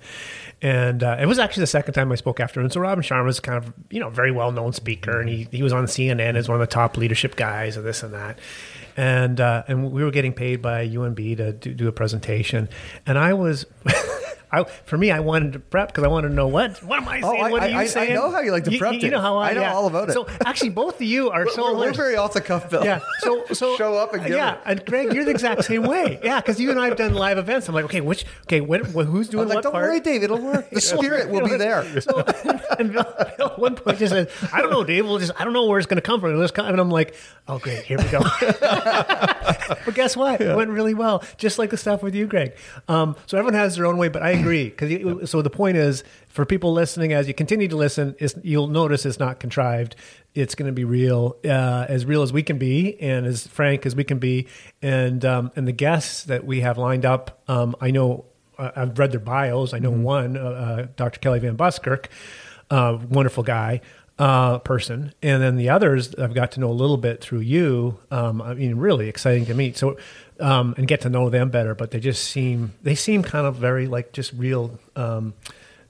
and 0.62 1.02
uh, 1.02 1.16
it 1.20 1.26
was 1.26 1.38
actually 1.38 1.62
the 1.62 1.68
second 1.68 1.94
time 1.94 2.10
I 2.10 2.16
spoke 2.16 2.40
after 2.40 2.60
him. 2.60 2.70
So 2.70 2.80
Robin 2.80 3.04
Sharma 3.04 3.28
is 3.28 3.40
kind 3.40 3.58
of 3.62 3.72
you 3.90 4.00
know 4.00 4.10
very 4.10 4.32
well 4.32 4.50
known 4.50 4.72
speaker, 4.72 5.20
and 5.20 5.28
he 5.28 5.46
he 5.50 5.62
was 5.62 5.72
on 5.72 5.84
CNN 5.84 6.36
as 6.36 6.48
one 6.48 6.60
of 6.60 6.60
the 6.60 6.72
top 6.72 6.96
leadership 6.96 7.36
guys 7.36 7.76
and 7.76 7.86
this 7.86 8.02
and 8.02 8.14
that. 8.14 8.38
And 8.96 9.40
uh, 9.40 9.64
and 9.68 9.92
we 9.92 10.02
were 10.02 10.10
getting 10.10 10.32
paid 10.32 10.62
by 10.62 10.88
UNB 10.88 11.36
to 11.36 11.52
do, 11.52 11.74
do 11.74 11.88
a 11.88 11.92
presentation, 11.92 12.68
and 13.06 13.18
I 13.18 13.34
was 13.34 13.66
I, 14.54 14.64
for 14.84 14.96
me, 14.96 15.10
I 15.10 15.20
wanted 15.20 15.54
to 15.54 15.58
prep 15.58 15.88
because 15.88 16.04
I 16.04 16.08
wanted 16.08 16.28
to 16.28 16.34
know 16.34 16.48
what 16.48 16.82
what 16.82 17.00
am 17.00 17.08
I 17.08 17.20
oh, 17.22 17.30
saying? 17.30 17.42
Oh, 17.42 17.46
I, 17.46 17.50
what 17.50 17.62
are 17.62 17.68
you 17.68 17.76
I, 17.76 17.86
saying? 17.86 18.12
I 18.12 18.14
know 18.14 18.30
how 18.30 18.40
you 18.40 18.52
like 18.52 18.64
to 18.64 18.78
prep. 18.78 18.94
You, 18.94 19.00
you 19.00 19.10
know 19.10 19.20
how 19.20 19.36
I, 19.36 19.50
I 19.50 19.52
know 19.54 19.62
yeah. 19.62 19.74
all 19.74 19.86
about 19.86 20.10
it. 20.10 20.12
So 20.12 20.26
actually, 20.44 20.70
both 20.70 20.96
of 20.96 21.02
you 21.02 21.30
are 21.30 21.48
so 21.48 21.72
we're, 21.72 21.78
we're 21.78 21.92
very 21.92 22.16
off 22.16 22.32
the 22.34 22.40
cuff, 22.40 22.70
Bill. 22.70 22.84
Yeah. 22.84 23.00
So 23.20 23.44
so 23.52 23.76
show 23.76 23.94
up 23.94 24.14
and 24.14 24.28
yeah. 24.28 24.54
It. 24.54 24.60
And 24.64 24.86
Greg, 24.86 25.12
you're 25.12 25.24
the 25.24 25.30
exact 25.30 25.64
same 25.64 25.82
way. 25.82 26.20
Yeah, 26.22 26.40
because 26.40 26.60
you 26.60 26.70
and 26.70 26.80
I 26.80 26.88
have 26.88 26.96
done 26.96 27.14
live 27.14 27.38
events. 27.38 27.68
I'm 27.68 27.74
like, 27.74 27.84
okay, 27.86 28.00
which 28.00 28.24
okay, 28.44 28.60
what, 28.60 28.86
who's 28.86 29.28
doing 29.28 29.48
like, 29.48 29.56
what 29.56 29.62
Don't 29.62 29.72
part? 29.72 29.84
worry, 29.84 30.00
Dave. 30.00 30.22
It'll 30.22 30.38
work. 30.38 30.70
The 30.70 30.80
spirit 30.94 31.30
will 31.30 31.46
be 31.46 31.56
there. 31.56 32.00
So, 32.00 32.18
and 32.78 32.92
Bill, 32.92 33.06
Bill 33.36 33.46
at 33.46 33.58
one 33.58 33.74
point 33.76 33.98
just 33.98 34.12
said, 34.12 34.30
I 34.52 34.60
don't 34.60 34.70
know, 34.70 34.84
Dave. 34.84 35.06
We'll 35.06 35.18
just 35.18 35.32
I 35.38 35.44
don't 35.44 35.52
know 35.52 35.66
where 35.66 35.78
it's 35.78 35.86
going 35.86 35.96
to 35.96 36.02
come 36.02 36.20
from. 36.20 36.30
And 36.30 36.80
I'm 36.80 36.90
like, 36.90 37.14
oh 37.48 37.58
great, 37.58 37.84
here 37.84 37.98
we 37.98 38.04
go. 38.04 38.20
but 39.84 39.94
guess 39.94 40.16
what? 40.16 40.40
Yeah. 40.40 40.52
It 40.52 40.56
went 40.56 40.70
really 40.70 40.94
well, 40.94 41.22
just 41.36 41.58
like 41.58 41.70
the 41.70 41.76
stuff 41.76 42.02
with 42.02 42.14
you, 42.14 42.26
Greg. 42.26 42.54
Um, 42.88 43.16
so 43.26 43.38
everyone 43.38 43.54
has 43.54 43.76
their 43.76 43.86
own 43.86 43.96
way, 43.96 44.08
but 44.08 44.22
I 44.22 44.30
agree 44.44 44.68
because 44.68 45.30
so 45.30 45.42
the 45.42 45.50
point 45.50 45.76
is 45.76 46.04
for 46.28 46.44
people 46.44 46.72
listening 46.72 47.12
as 47.12 47.26
you 47.26 47.34
continue 47.34 47.68
to 47.68 47.76
listen 47.76 48.14
you'll 48.42 48.68
notice 48.68 49.06
it's 49.06 49.18
not 49.18 49.40
contrived 49.40 49.96
it's 50.34 50.54
going 50.54 50.66
to 50.66 50.72
be 50.72 50.84
real 50.84 51.36
uh, 51.44 51.86
as 51.88 52.04
real 52.04 52.22
as 52.22 52.32
we 52.32 52.42
can 52.42 52.58
be 52.58 53.00
and 53.00 53.26
as 53.26 53.46
frank 53.46 53.86
as 53.86 53.96
we 53.96 54.04
can 54.04 54.18
be 54.18 54.46
and 54.82 55.24
um, 55.24 55.50
and 55.56 55.66
the 55.66 55.72
guests 55.72 56.24
that 56.24 56.44
we 56.44 56.60
have 56.60 56.78
lined 56.78 57.04
up 57.04 57.42
um, 57.48 57.74
i 57.80 57.90
know 57.90 58.24
uh, 58.58 58.70
i've 58.76 58.98
read 58.98 59.10
their 59.10 59.20
bios 59.20 59.72
i 59.72 59.78
know 59.78 59.90
mm-hmm. 59.90 60.02
one 60.02 60.36
uh, 60.36 60.40
uh 60.40 60.86
dr 60.96 61.18
kelly 61.20 61.38
van 61.38 61.56
buskirk 61.56 62.08
uh, 62.70 62.98
wonderful 63.08 63.42
guy 63.42 63.80
uh, 64.18 64.58
person, 64.60 65.12
and 65.22 65.42
then 65.42 65.56
the 65.56 65.68
others 65.68 66.14
I've 66.14 66.34
got 66.34 66.52
to 66.52 66.60
know 66.60 66.70
a 66.70 66.72
little 66.72 66.96
bit 66.96 67.20
through 67.20 67.40
you. 67.40 67.98
Um, 68.10 68.40
I 68.40 68.54
mean, 68.54 68.76
really 68.76 69.08
exciting 69.08 69.46
to 69.46 69.54
meet. 69.54 69.76
So, 69.76 69.96
um, 70.40 70.74
and 70.76 70.86
get 70.86 71.02
to 71.02 71.10
know 71.10 71.30
them 71.30 71.50
better. 71.50 71.74
But 71.74 71.90
they 71.90 72.00
just 72.00 72.24
seem 72.24 72.74
they 72.82 72.94
seem 72.94 73.22
kind 73.22 73.46
of 73.46 73.56
very 73.56 73.86
like 73.86 74.12
just 74.12 74.32
real. 74.32 74.78
Um, 74.96 75.34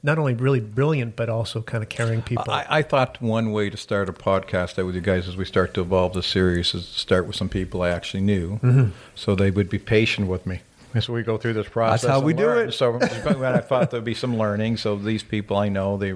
not 0.02 0.18
only 0.18 0.34
really 0.34 0.60
brilliant, 0.60 1.16
but 1.16 1.30
also 1.30 1.62
kind 1.62 1.82
of 1.82 1.88
caring 1.88 2.20
people. 2.20 2.52
I, 2.52 2.66
I, 2.68 2.82
thought 2.82 3.22
one 3.22 3.52
way 3.52 3.70
to 3.70 3.76
start 3.78 4.10
a 4.10 4.12
podcast 4.12 4.78
out 4.78 4.84
with 4.84 4.94
you 4.94 5.00
guys 5.00 5.26
as 5.26 5.34
we 5.34 5.46
start 5.46 5.72
to 5.74 5.80
evolve 5.80 6.12
the 6.12 6.22
series 6.22 6.74
is 6.74 6.86
to 6.92 6.98
start 6.98 7.26
with 7.26 7.36
some 7.36 7.48
people 7.48 7.80
I 7.80 7.88
actually 7.88 8.20
knew, 8.20 8.58
mm-hmm. 8.58 8.90
so 9.14 9.34
they 9.34 9.50
would 9.50 9.70
be 9.70 9.78
patient 9.78 10.28
with 10.28 10.44
me 10.44 10.60
as 10.94 11.08
we 11.08 11.22
go 11.22 11.36
through 11.36 11.54
this 11.54 11.68
process. 11.68 12.02
That's 12.02 12.12
how 12.12 12.20
we 12.20 12.34
learn. 12.34 12.66
do 12.66 12.68
it. 12.68 12.72
So 12.72 12.98
I 13.00 13.60
thought 13.60 13.90
there'd 13.90 14.04
be 14.04 14.14
some 14.14 14.36
learning. 14.36 14.76
So 14.76 14.96
these 14.96 15.22
people 15.22 15.56
I 15.56 15.68
know, 15.68 15.96
they 15.96 16.14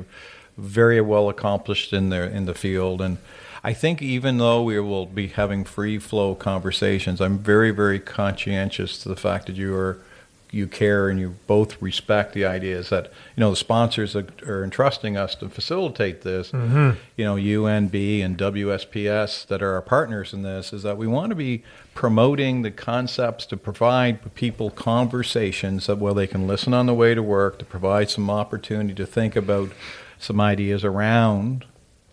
very 0.59 1.01
well 1.01 1.29
accomplished 1.29 1.93
in 1.93 2.11
their 2.11 2.25
in 2.25 2.45
the 2.45 2.55
field 2.55 3.01
and 3.01 3.19
I 3.65 3.73
think 3.73 4.01
even 4.01 4.39
though 4.39 4.63
we 4.63 4.79
will 4.81 5.07
be 5.07 5.27
having 5.29 5.65
free 5.65 5.99
flow 5.99 6.35
conversations, 6.35 7.21
I'm 7.21 7.39
very, 7.39 7.71
very 7.71 7.99
conscientious 7.99 9.03
to 9.03 9.09
the 9.09 9.17
fact 9.17 9.47
that 9.47 9.57
you 9.57 9.75
are 9.75 9.99
you 10.51 10.67
care 10.67 11.11
and 11.11 11.21
you 11.21 11.35
both 11.47 11.81
respect 11.83 12.33
the 12.33 12.47
ideas 12.47 12.89
that 12.89 13.13
you 13.37 13.41
know 13.43 13.51
the 13.51 13.57
sponsors 13.57 14.17
are, 14.17 14.27
are 14.47 14.65
entrusting 14.65 15.17
us 15.17 15.35
to 15.35 15.49
facilitate 15.49 16.23
this. 16.23 16.53
Mm-hmm. 16.53 16.99
You 17.17 17.25
know, 17.25 17.35
UNB 17.35 18.25
and 18.25 18.39
WSPS 18.39 19.47
that 19.49 19.63
are 19.63 19.75
our 19.75 19.83
partners 19.83 20.33
in 20.33 20.43
this 20.43 20.73
is 20.73 20.83
that 20.85 20.97
we 20.97 21.07
want 21.07 21.31
to 21.31 21.37
be 21.37 21.63
promoting 21.95 22.63
the 22.63 22.71
concepts 22.71 23.45
to 23.47 23.57
provide 23.57 24.35
people 24.35 24.71
conversations 24.71 25.87
that 25.87 25.99
where 25.99 26.15
they 26.15 26.27
can 26.27 26.47
listen 26.47 26.73
on 26.73 26.87
the 26.87 26.95
way 26.95 27.15
to 27.15 27.23
work 27.23 27.59
to 27.59 27.65
provide 27.65 28.09
some 28.09 28.31
opportunity 28.31 28.95
to 28.95 29.07
think 29.07 29.37
about 29.37 29.71
some 30.19 30.41
ideas 30.41 30.85
around 30.85 31.65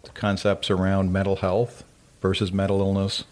the 0.04 0.12
concepts 0.12 0.70
around 0.70 1.12
mental 1.12 1.38
health 1.38 1.84
versus 2.22 2.52
mental 2.52 2.80
illness 2.80 3.24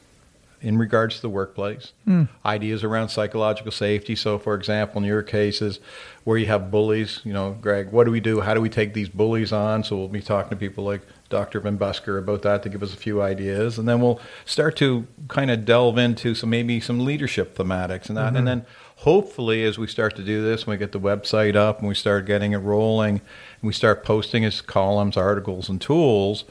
in 0.64 0.78
regards 0.78 1.18
to 1.18 1.22
the 1.22 1.30
workplace, 1.30 1.92
hmm. 2.06 2.24
ideas 2.46 2.86
around 2.86 3.10
psychological 3.10 3.72
safety. 3.72 4.16
So, 4.16 4.40
for 4.40 4.56
example, 4.56 5.02
in 5.02 5.08
your 5.08 5.22
cases 5.22 5.82
where 6.24 6.38
you 6.38 6.46
have 6.46 6.72
bullies, 6.72 7.20
you 7.26 7.34
know, 7.34 7.58
Greg, 7.60 7.92
what 7.92 8.06
do 8.06 8.12
we 8.12 8.22
do? 8.22 8.40
How 8.40 8.54
do 8.54 8.62
we 8.62 8.70
take 8.70 8.94
these 8.94 9.10
bullies 9.10 9.52
on? 9.52 9.84
So, 9.84 9.98
we'll 9.98 10.08
be 10.08 10.22
talking 10.22 10.52
to 10.52 10.56
people 10.56 10.86
like 10.86 11.02
Dr. 11.30 11.60
Van 11.60 11.76
Buskirk 11.76 12.24
about 12.24 12.44
that 12.44 12.64
to 12.64 12.70
give 12.70 12.82
us 12.82 12.94
a 12.94 12.98
few 12.98 13.22
ideas. 13.22 13.78
And 13.78 13.90
then 13.90 14.00
we'll 14.00 14.22
start 14.46 14.78
to 14.78 15.06
kind 15.28 15.52
of 15.52 15.66
delve 15.66 15.98
into 15.98 16.34
some 16.34 16.50
maybe 16.50 16.80
some 16.80 17.04
leadership 17.04 17.58
thematics 17.58 18.08
and 18.08 18.16
that. 18.18 18.28
And 18.28 18.38
mm-hmm. 18.38 18.46
then 18.46 18.66
hopefully, 19.04 19.66
as 19.66 19.78
we 19.78 19.86
start 19.86 20.16
to 20.16 20.24
do 20.24 20.42
this, 20.42 20.66
when 20.66 20.76
we 20.76 20.78
get 20.78 20.94
the 20.94 21.00
website 21.00 21.58
up 21.58 21.80
and 21.80 21.90
we 21.90 21.94
start 21.94 22.26
getting 22.26 22.54
it 22.54 22.58
rolling, 22.58 23.16
and 23.16 23.62
we 23.62 23.74
start 23.74 24.02
posting 24.04 24.46
as 24.46 24.62
columns, 24.62 25.18
articles, 25.18 25.68
and 25.68 25.82
tools, 25.82 26.46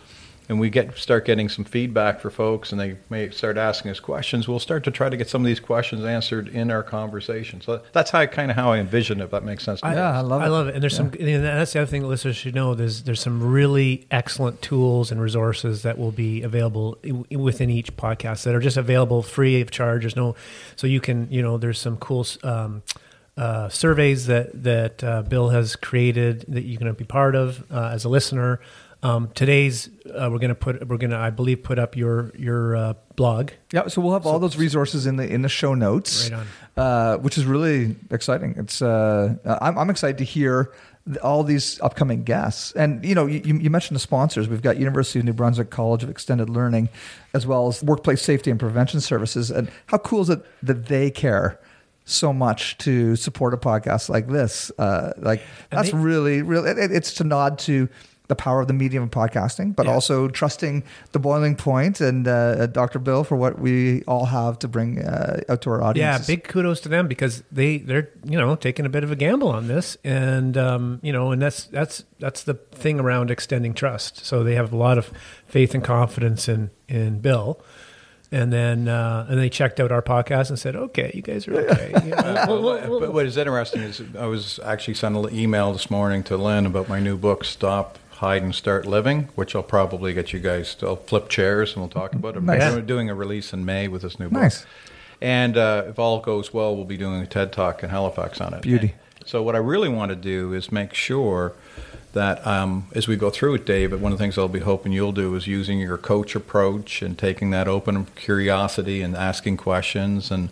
and 0.53 0.61
we 0.61 0.71
get 0.71 0.97
start 0.97 1.25
getting 1.25 1.49
some 1.49 1.65
feedback 1.65 2.21
for 2.21 2.31
folks 2.31 2.71
and 2.71 2.81
they 2.81 2.97
may 3.11 3.29
start 3.31 3.57
asking 3.57 3.91
us 3.91 3.99
questions 3.99 4.47
we'll 4.47 4.61
start 4.61 4.85
to 4.85 4.91
try 4.91 5.09
to 5.09 5.17
get 5.17 5.29
some 5.29 5.43
of 5.43 5.47
these 5.47 5.61
questions 5.61 6.05
answered 6.05 6.47
in 6.49 6.71
our 6.71 6.85
conversation 6.85 7.61
so 7.61 7.83
that's 7.93 8.11
how 8.11 8.25
kind 8.27 8.51
of 8.51 8.57
how 8.57 8.71
i 8.71 8.79
envision 8.79 9.21
it 9.21 9.25
if 9.25 9.31
that 9.31 9.43
makes 9.43 9.65
sense 9.65 9.81
to 9.81 9.89
you. 9.89 9.95
Yeah, 9.95 10.19
I 10.19 10.21
love 10.21 10.43
it 10.43 10.45
I 10.45 10.49
love 10.49 10.69
it. 10.69 10.75
And 10.75 10.83
there's 10.83 10.97
some, 10.97 11.13
and 11.19 11.45
that's 11.45 11.73
the 11.73 11.81
other 11.81 11.91
thing 11.91 12.07
listeners 12.07 12.37
should 12.37 12.55
know. 12.55 12.75
There's 12.75 13.03
there's 13.05 13.21
some 13.21 13.43
really 13.43 14.07
excellent 14.11 14.61
tools 14.63 15.11
and 15.11 15.21
resources 15.21 15.83
that 15.83 15.99
will 15.99 16.13
be 16.13 16.43
available 16.43 16.99
within 17.31 17.71
each 17.71 17.97
podcast 17.97 18.45
that 18.45 18.55
are 18.55 18.61
just 18.61 18.77
available 18.77 19.23
free 19.23 19.61
of 19.61 19.71
charge. 19.71 20.03
There's 20.03 20.17
no, 20.17 20.35
so 20.77 20.87
you 20.87 21.01
can, 21.01 21.29
you 21.31 21.43
know, 21.43 21.59
there's 21.59 21.79
some 21.79 21.97
cool 21.97 22.27
um, 22.43 22.83
uh, 23.37 23.69
surveys 23.69 24.27
that 24.27 24.63
that 24.63 25.03
uh, 25.03 25.23
Bill 25.23 25.51
has 25.51 25.77
created 25.77 26.45
that 26.49 26.63
you're 26.63 26.79
going 26.79 26.93
to 26.93 26.99
be 26.99 27.05
part 27.05 27.35
of 27.35 27.65
uh, 27.73 27.91
as 27.93 28.05
a 28.05 28.09
listener. 28.09 28.61
Um, 29.05 29.31
today's 29.35 29.89
uh, 30.07 30.29
we're 30.31 30.39
going 30.39 30.51
to 30.51 30.55
put 30.55 30.87
we're 30.87 30.97
to 30.99 31.17
I 31.17 31.31
believe 31.31 31.65
put 31.65 31.79
up 31.79 31.97
your 31.97 32.31
your 32.37 32.77
uh, 32.77 32.95
blog. 33.17 33.51
Yeah, 33.73 33.89
so 33.89 34.01
we'll 34.01 34.13
have 34.13 34.27
all 34.27 34.39
those 34.39 34.57
resources 34.57 35.07
in 35.07 35.17
the 35.17 35.27
in 35.29 35.43
the 35.43 35.49
show 35.49 35.75
notes, 35.75 36.31
Right 36.31 36.41
on. 36.41 36.47
Uh, 36.77 37.17
which 37.19 37.37
is 37.37 37.45
really 37.45 37.97
exciting. 38.11 38.55
It's 38.57 38.81
uh, 38.81 39.35
I'm, 39.61 39.77
I'm 39.77 39.91
excited 39.91 40.19
to 40.19 40.25
hear 40.25 40.73
all 41.21 41.43
these 41.43 41.81
upcoming 41.81 42.23
guests, 42.23 42.71
and 42.73 43.05
you 43.05 43.17
know, 43.17 43.27
you, 43.27 43.41
you 43.59 43.71
mentioned 43.71 43.97
the 43.97 44.01
sponsors. 44.01 44.49
We've 44.49 44.63
got 44.63 44.77
University 44.79 45.19
of 45.19 45.25
New 45.25 45.33
Brunswick 45.33 45.71
College 45.71 46.05
of 46.05 46.11
Extended 46.11 46.49
Learning, 46.49 46.89
as 47.35 47.45
well 47.45 47.67
as 47.67 47.83
Workplace 47.83 48.23
Safety 48.23 48.53
and 48.53 48.61
Prevention 48.61 49.01
Services. 49.01 49.51
And 49.51 49.69
how 49.87 49.99
cool 49.99 50.21
is 50.23 50.31
it 50.31 50.45
that 50.63 50.87
they 50.87 51.11
care? 51.11 51.59
So 52.05 52.33
much 52.33 52.79
to 52.79 53.15
support 53.15 53.55
a 53.55 53.57
podcast 53.57 54.09
like 54.09 54.27
this, 54.27 54.73
uh, 54.77 55.13
like 55.19 55.41
And 55.71 55.79
that's 55.79 55.93
they- 55.93 55.99
really, 55.99 56.43
really. 56.43 56.71
It, 56.71 56.91
it's 56.91 57.15
to 57.15 57.25
nod 57.25 57.61
to 57.61 57.89
the 58.33 58.43
power 58.45 58.61
of 58.63 58.67
the 58.67 58.73
medium 58.73 59.03
of 59.03 59.11
podcasting, 59.11 59.77
but 59.77 59.85
Yeah. 59.87 59.93
also 59.93 60.29
trusting 60.29 60.85
the 61.13 61.19
boiling 61.19 61.55
point 61.57 62.01
and 62.01 62.27
uh, 62.27 62.67
Dr. 62.67 62.99
Bill 62.99 63.25
for 63.25 63.37
what 63.37 63.59
we 63.59 64.03
all 64.05 64.25
have 64.27 64.59
to 64.61 64.69
bring 64.69 64.91
uh, 65.03 65.41
out 65.51 65.61
to 65.63 65.71
our 65.71 65.83
audience. 65.83 66.29
Yeah, 66.29 66.35
big 66.35 66.45
kudos 66.45 66.81
to 66.81 66.89
them 66.89 67.09
because 67.09 67.43
they 67.53 67.79
they're 67.79 68.09
you 68.25 68.39
know 68.39 68.57
taking 68.57 68.87
a 68.87 68.89
bit 68.89 69.05
of 69.05 69.11
a 69.11 69.17
gamble 69.17 69.49
on 69.49 69.69
this, 69.69 69.97
and 70.05 70.57
um, 70.57 70.99
you 71.03 71.13
know, 71.13 71.33
and 71.33 71.43
that's 71.43 71.65
that's 71.65 72.05
that's 72.19 72.45
the 72.45 72.55
thing 72.55 72.99
around 73.01 73.31
extending 73.31 73.75
trust. 73.75 74.25
So 74.25 74.43
they 74.43 74.55
have 74.55 74.73
a 74.73 74.77
lot 74.77 74.97
of 74.99 75.13
faith 75.47 75.75
and 75.75 75.85
confidence 75.85 76.49
in 76.49 76.71
in 76.89 77.21
Bill, 77.21 77.61
and 78.31 78.51
then 78.53 78.89
uh, 78.89 79.27
and 79.29 79.39
they 79.39 79.51
checked 79.51 79.79
out 79.81 79.93
our 79.93 80.03
podcast 80.03 80.49
and 80.49 80.59
said, 80.59 80.75
okay, 80.77 81.11
you 81.15 81.21
guys 81.23 81.47
are 81.49 81.55
okay. 81.61 81.93
You 82.05 82.11
know, 82.11 82.17
Uh, 82.17 82.89
but 83.01 83.13
what 83.13 83.27
is 83.27 83.37
interesting 83.37 83.83
is 83.83 84.01
I 84.19 84.27
was 84.27 84.59
actually 84.65 84.95
sent 84.95 85.17
an 85.17 85.35
email 85.35 85.73
this 85.73 85.91
morning 85.91 86.23
to 86.25 86.37
Lynn 86.37 86.65
about 86.67 86.89
my 86.89 87.01
new 87.01 87.17
book, 87.19 87.45
Stop, 87.45 87.99
Hide, 88.23 88.45
and 88.45 88.55
Start 88.55 88.87
Living, 88.87 89.29
which 89.35 89.57
I'll 89.57 89.65
probably 89.65 90.15
get 90.15 90.33
you 90.33 90.39
guys 90.39 90.77
to 90.77 90.87
I'll 90.87 90.95
flip 90.97 91.29
chairs 91.29 91.73
and 91.73 91.83
we'll 91.83 91.89
talk 91.91 92.15
about 92.15 92.37
it. 92.37 92.43
Nice. 92.45 92.73
doing- 92.73 92.87
doing 92.87 93.11
a 93.11 93.17
release 93.17 93.53
in 93.53 93.65
May 93.65 93.89
with 93.89 94.03
this 94.03 94.21
new 94.21 94.29
book. 94.29 94.43
Nice. 94.43 94.65
And 95.21 95.57
uh, 95.57 95.85
if 95.89 95.99
all 95.99 96.21
goes 96.21 96.55
well, 96.55 96.77
we'll 96.77 96.85
be 96.85 96.97
doing 96.97 97.21
a 97.21 97.27
TED 97.27 97.53
Talk 97.53 97.83
in 97.83 97.91
Halifax 97.91 98.41
on 98.41 98.55
it. 98.55 98.63
Beauty. 98.63 98.95
So 99.27 99.43
what 99.43 99.57
I 99.57 99.59
really 99.59 99.89
want 99.89 100.11
to 100.11 100.17
do 100.17 100.53
is 100.53 100.71
make 100.71 100.95
sure 100.95 101.55
that 102.13 102.47
um, 102.47 102.87
as 102.95 103.09
we 103.09 103.17
go 103.17 103.29
through 103.29 103.55
it, 103.55 103.67
David, 103.67 104.01
one 104.01 104.13
of 104.13 104.19
the 104.19 104.23
things 104.23 104.39
I'll 104.39 104.47
be 104.47 104.61
hoping 104.61 104.93
you'll 104.93 105.11
do 105.11 105.35
is 105.35 105.49
using 105.49 105.81
your 105.81 105.99
coach 105.99 106.37
approach 106.37 107.03
and 107.03 107.19
taking 107.19 107.51
that 107.51 107.67
open 107.67 108.07
curiosity 108.15 109.03
and 109.03 109.17
asking 109.17 109.57
questions. 109.57 110.31
And, 110.31 110.51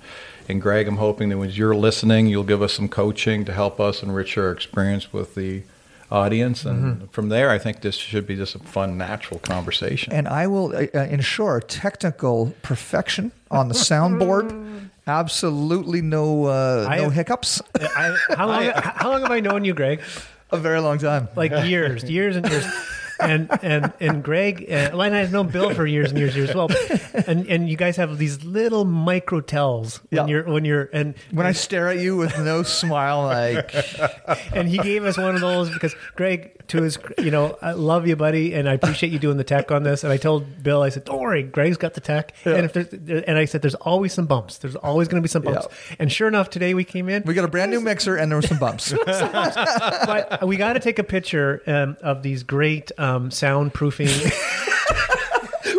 and 0.49 0.61
Greg, 0.61 0.89
I'm 0.89 0.97
hoping 0.97 1.29
that 1.29 1.39
when 1.39 1.51
you're 1.51 1.77
listening, 1.77 2.27
you'll 2.27 2.43
give 2.43 2.63
us 2.63 2.73
some 2.73 2.89
coaching 2.89 3.45
to 3.45 3.53
help 3.53 3.79
us 3.79 4.03
enrich 4.03 4.37
our 4.37 4.51
experience 4.51 5.13
with 5.13 5.37
the 5.37 5.63
audience. 6.11 6.65
And 6.65 7.11
from 7.13 7.29
there, 7.29 7.51
I 7.51 7.59
think 7.59 7.81
this 7.81 7.95
should 7.97 8.27
be 8.27 8.37
just 8.37 8.55
a 8.55 8.59
fun, 8.59 8.99
natural 8.99 9.41
conversation. 9.41 10.13
and 10.13 10.27
I 10.29 10.47
will 10.47 10.75
uh, 10.75 10.87
uh, 10.95 11.01
ensure 11.11 11.61
technical 11.61 12.53
perfection 12.63 13.33
on 13.51 13.69
the 13.69 13.75
soundboard. 13.75 14.89
Absolutely 15.07 16.03
no 16.03 16.45
uh, 16.47 16.87
I- 16.89 16.99
no 16.99 17.11
hiccups. 17.11 17.61
I, 17.81 18.17
how 18.37 18.47
long 18.47 18.65
how 18.75 19.11
long 19.11 19.23
have 19.23 19.31
I 19.31 19.41
known 19.41 19.65
you, 19.65 19.75
Greg? 19.75 20.01
A 20.53 20.57
very 20.57 20.81
long 20.81 20.99
time. 20.99 21.29
like 21.37 21.53
years, 21.67 22.03
years 22.05 22.37
and 22.37 22.49
years. 22.49 22.65
And 23.23 23.51
and 23.63 23.93
and 24.01 24.23
Greg, 24.25 24.63
uh, 24.71 24.91
well, 24.93 25.03
and 25.03 25.15
I've 25.15 25.33
known 25.33 25.49
Bill 25.49 25.75
for 25.75 25.87
years 25.87 26.11
and 26.11 26.19
years, 26.19 26.35
years 26.37 26.51
as 26.51 26.57
well. 26.57 26.69
And 27.27 27.47
and 27.47 27.69
you 27.69 27.77
guys 27.77 27.97
have 27.97 28.19
these 28.19 28.45
little 28.45 28.85
micro 28.85 29.41
tells 29.41 29.99
when 30.11 30.23
Yeah. 30.23 30.27
you're 30.27 30.45
when 30.45 30.65
you're 30.65 30.89
and 30.93 31.15
When 31.31 31.47
I 31.47 31.53
stare 31.53 31.89
at 31.89 31.99
you 31.99 32.17
with 32.17 32.39
no 32.39 32.63
smile, 32.63 33.23
like 33.25 33.75
and 34.55 34.69
he 34.69 34.79
gave 34.79 35.05
us 35.05 35.17
one 35.19 35.35
of 35.35 35.41
those 35.41 35.71
because 35.71 35.95
Greg, 36.17 36.57
to 36.69 36.83
his, 36.83 36.99
you 37.19 37.31
know, 37.33 37.59
I 37.61 37.73
love 37.73 38.07
you, 38.07 38.15
buddy, 38.17 38.55
and 38.55 38.69
I 38.69 38.75
appreciate 38.75 39.13
you 39.13 39.19
doing 39.19 39.37
the 39.37 39.45
tech 39.45 39.71
on 39.73 39.83
this. 39.83 40.05
And 40.05 40.13
I 40.13 40.17
told 40.17 40.63
Bill, 40.63 40.83
I 40.83 40.89
said, 40.89 41.05
don't 41.05 41.21
worry, 41.21 41.43
Greg's 41.43 41.77
got 41.77 41.95
the 41.95 42.01
tech. 42.01 42.33
And 42.45 42.65
if 42.65 42.73
there's, 42.73 42.93
and 42.93 43.37
I 43.37 43.45
said, 43.45 43.61
there's 43.63 43.75
always 43.75 44.13
some 44.13 44.27
bumps. 44.27 44.59
There's 44.59 44.77
always 44.77 45.09
going 45.09 45.21
to 45.21 45.25
be 45.25 45.29
some 45.29 45.43
bumps. 45.43 45.67
And 45.99 46.13
sure 46.13 46.29
enough, 46.29 46.49
today 46.49 46.75
we 46.75 46.85
came 46.85 47.09
in, 47.09 47.25
we 47.25 47.35
got 47.35 47.45
a 47.45 47.49
brand 47.49 47.73
new 47.73 47.81
mixer 47.81 48.15
and 48.17 48.31
there 48.31 48.39
were 48.39 48.43
some 48.47 48.59
bumps. 48.59 48.95
but 49.05 50.47
we 50.47 50.57
got 50.57 50.75
to 50.75 50.81
take 50.81 50.99
a 51.01 51.05
picture 51.05 51.61
um, 51.67 51.97
of 52.03 52.23
these 52.23 52.45
great 52.45 52.93
um, 52.99 53.10
Um, 53.17 53.31
soundproofing. 53.31 54.11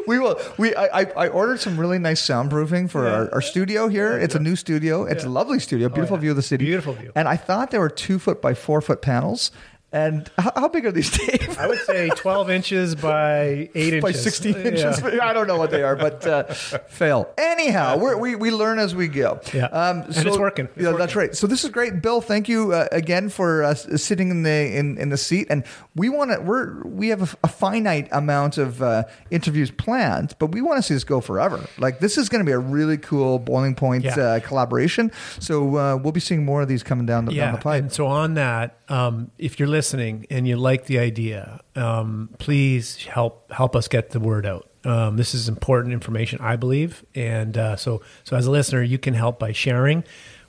we 0.08 0.20
will. 0.20 0.40
We 0.58 0.76
I, 0.76 1.02
I 1.02 1.06
I 1.16 1.28
ordered 1.30 1.60
some 1.60 1.80
really 1.80 2.00
nice 2.00 2.22
soundproofing 2.22 2.90
for 2.90 3.08
our, 3.08 3.34
our 3.34 3.42
studio 3.42 3.88
here. 3.88 4.18
It's 4.18 4.36
a 4.36 4.40
new 4.40 4.56
studio. 4.56 5.04
It's 5.06 5.24
a 5.24 5.30
lovely 5.30 5.60
studio. 5.60 5.88
Oh, 5.88 5.90
Beautiful 5.90 6.16
Oh, 6.16 6.18
yeah. 6.18 6.22
view 6.22 6.30
of 6.32 6.36
the 6.38 6.42
city. 6.44 6.66
Beautiful 6.66 6.94
view. 6.94 7.12
And 7.16 7.28
I 7.28 7.38
thought 7.38 7.72
they 7.72 7.80
were 7.80 7.90
two 7.90 8.20
foot 8.20 8.42
by 8.42 8.54
four 8.54 8.82
foot 8.82 9.02
panels. 9.02 9.52
And 9.94 10.30
how, 10.38 10.52
how 10.56 10.68
big 10.70 10.86
are 10.86 10.92
these, 10.92 11.10
Dave? 11.18 11.58
I 11.60 11.68
would 11.68 11.80
say 11.80 12.10
12 12.10 12.50
inches 12.50 12.96
by 12.96 13.70
8 13.76 13.76
inches. 13.76 14.02
by 14.02 14.12
16 14.14 14.54
Yeah. 14.54 14.60
inches. 14.64 15.04
I 15.22 15.34
don't 15.34 15.48
know 15.48 15.58
what 15.58 15.70
they 15.70 15.84
are, 15.84 15.98
but 15.98 16.26
uh, 16.26 16.44
fail. 16.88 17.30
Anyhow, 17.38 17.98
we're, 17.98 18.16
we 18.18 18.36
we 18.36 18.52
learn 18.52 18.80
as 18.80 18.96
we 18.96 19.10
go. 19.10 19.42
Yeah. 19.54 19.66
um, 19.66 20.04
And 20.04 20.26
it's 20.28 20.38
working. 20.38 20.70
It's 20.76 20.84
yeah, 20.86 20.94
that's 20.94 21.14
right. 21.16 21.36
So 21.36 21.46
this 21.46 21.66
is 21.66 21.70
great, 21.72 22.02
Bill. 22.02 22.22
Thank 22.22 22.48
you 22.48 22.72
uh, 22.72 22.88
again 22.94 23.28
for 23.28 23.64
uh, 23.64 23.74
sitting 23.76 24.30
in 24.30 24.44
the 24.44 24.78
in, 24.78 24.98
in 24.98 25.10
the 25.10 25.18
seat. 25.18 25.48
And 25.50 25.66
we 25.94 26.08
want 26.08 26.32
to 26.32 26.40
we're 26.40 26.82
we 26.88 27.10
have 27.10 27.22
a, 27.34 27.38
a 27.44 27.50
finite 27.50 28.08
amount 28.14 28.58
of 28.58 28.82
uh, 28.82 29.04
interviews 29.30 29.72
planned, 29.72 30.36
but 30.40 30.54
we 30.54 30.62
want 30.62 30.78
to 30.78 30.84
see 30.84 30.94
this 30.94 31.04
go 31.04 31.20
forever. 31.20 31.60
Like 31.78 32.00
this 32.00 32.18
is 32.18 32.30
going 32.30 32.40
to 32.40 32.46
be 32.50 32.54
a 32.54 32.60
really 32.60 32.98
cool 32.98 33.40
boiling 33.40 33.76
point 33.76 34.06
Yeah. 34.06 34.18
uh, 34.18 34.40
collaboration. 34.40 35.12
So 35.40 35.76
uh, 35.76 35.98
we'll 35.98 36.14
be 36.14 36.22
seeing 36.22 36.46
more 36.46 36.62
of 36.62 36.70
these 36.70 36.82
coming 36.82 37.06
down 37.06 37.26
the, 37.26 37.32
down 37.32 37.38
Yeah. 37.38 37.52
the 37.52 37.58
pipe. 37.62 37.82
And 37.84 37.92
so 37.92 38.08
on 38.08 38.36
that, 38.36 38.78
um, 38.88 39.32
if 39.38 39.60
you're 39.60 39.68
listening 39.68 39.81
and 40.30 40.48
you 40.48 40.56
like 40.58 40.86
the 40.86 41.00
idea, 41.00 41.62
um, 41.76 42.30
please 42.38 42.98
help 43.06 43.52
help 43.52 43.76
us 43.76 43.88
get 43.88 44.12
the 44.12 44.20
word 44.20 44.46
out. 44.46 44.70
Um, 44.84 45.18
this 45.18 45.34
is 45.34 45.48
important 45.48 45.94
information, 45.94 46.40
I 46.42 46.56
believe, 46.56 47.06
and 47.16 47.58
uh, 47.58 47.76
so 47.76 48.02
so 48.24 48.36
as 48.36 48.48
a 48.48 48.52
listener, 48.52 48.82
you 48.82 48.98
can 48.98 49.14
help 49.14 49.40
by 49.40 49.52
sharing 49.52 50.04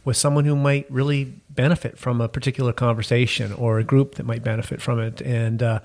with 0.05 0.17
someone 0.17 0.45
who 0.45 0.57
might 0.57 0.91
really 0.91 1.25
benefit 1.51 1.99
from 1.99 2.21
a 2.21 2.29
particular 2.29 2.73
conversation 2.73 3.53
or 3.53 3.79
a 3.79 3.85
group 3.85 4.17
that 4.17 4.25
might 4.25 4.43
benefit 4.43 4.81
from 4.81 5.01
it, 5.01 5.21
and 5.21 5.63
uh, 5.63 5.81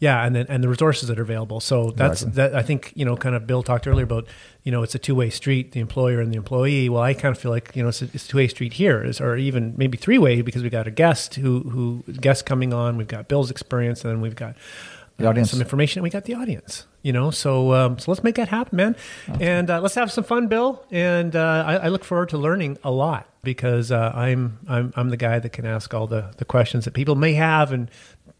yeah, 0.00 0.24
and 0.24 0.34
then 0.34 0.46
and 0.48 0.64
the 0.64 0.68
resources 0.68 1.08
that 1.08 1.18
are 1.18 1.22
available. 1.22 1.60
So 1.60 1.90
that's 1.92 2.22
Exactly. 2.22 2.36
that. 2.42 2.54
I 2.56 2.62
think 2.62 2.92
you 2.96 3.04
know, 3.04 3.16
kind 3.16 3.34
of 3.36 3.46
Bill 3.46 3.62
talked 3.62 3.86
earlier 3.86 4.04
about 4.04 4.26
you 4.64 4.72
know 4.72 4.82
it's 4.82 4.94
a 4.94 4.98
two 4.98 5.14
way 5.14 5.30
street, 5.30 5.72
the 5.72 5.80
employer 5.80 6.20
and 6.20 6.32
the 6.32 6.36
employee. 6.36 6.88
Well, 6.88 7.02
I 7.02 7.14
kind 7.14 7.34
of 7.36 7.40
feel 7.40 7.50
like 7.52 7.76
you 7.76 7.82
know 7.82 7.90
it's 7.90 8.02
a, 8.02 8.06
it's 8.06 8.24
a 8.24 8.28
two 8.28 8.38
way 8.38 8.48
street 8.48 8.72
here, 8.72 9.04
is 9.04 9.20
or 9.20 9.36
even 9.36 9.74
maybe 9.76 9.96
three 9.96 10.18
way 10.18 10.42
because 10.42 10.62
we 10.62 10.70
got 10.70 10.86
a 10.86 10.90
guest 10.90 11.36
who 11.36 11.60
who 11.70 12.02
guest 12.20 12.46
coming 12.46 12.72
on. 12.74 12.96
We've 12.96 13.06
got 13.06 13.28
Bill's 13.28 13.50
experience, 13.50 14.02
and 14.04 14.10
then 14.12 14.20
we've 14.20 14.34
got 14.34 14.56
The 15.18 15.26
audience. 15.28 15.50
some 15.50 15.60
information. 15.60 15.98
And 16.00 16.04
we 16.04 16.10
got 16.10 16.24
the 16.24 16.32
audience, 16.34 16.86
you 17.02 17.12
know. 17.12 17.30
So 17.30 17.74
um, 17.74 17.98
so 17.98 18.10
let's 18.10 18.24
make 18.24 18.36
that 18.36 18.48
happen, 18.48 18.76
man. 18.76 18.96
and 19.38 19.68
uh, 19.70 19.82
let's 19.82 19.96
have 19.96 20.10
some 20.10 20.24
fun, 20.24 20.48
Bill. 20.48 20.82
And 20.90 21.36
uh, 21.36 21.64
I, 21.66 21.74
I 21.76 21.88
look 21.88 22.04
forward 22.04 22.30
to 22.30 22.38
learning 22.38 22.78
a 22.82 22.90
lot 22.90 23.26
because 23.42 23.92
uh, 23.92 24.12
I'm 24.14 24.60
I'm 24.66 24.94
I'm 24.96 25.10
the 25.10 25.18
guy 25.18 25.38
that 25.40 25.52
can 25.52 25.66
ask 25.66 25.92
all 25.92 26.06
the 26.06 26.32
the 26.38 26.46
questions 26.46 26.86
that 26.86 26.94
people 26.94 27.16
may 27.16 27.34
have 27.34 27.70
and 27.70 27.90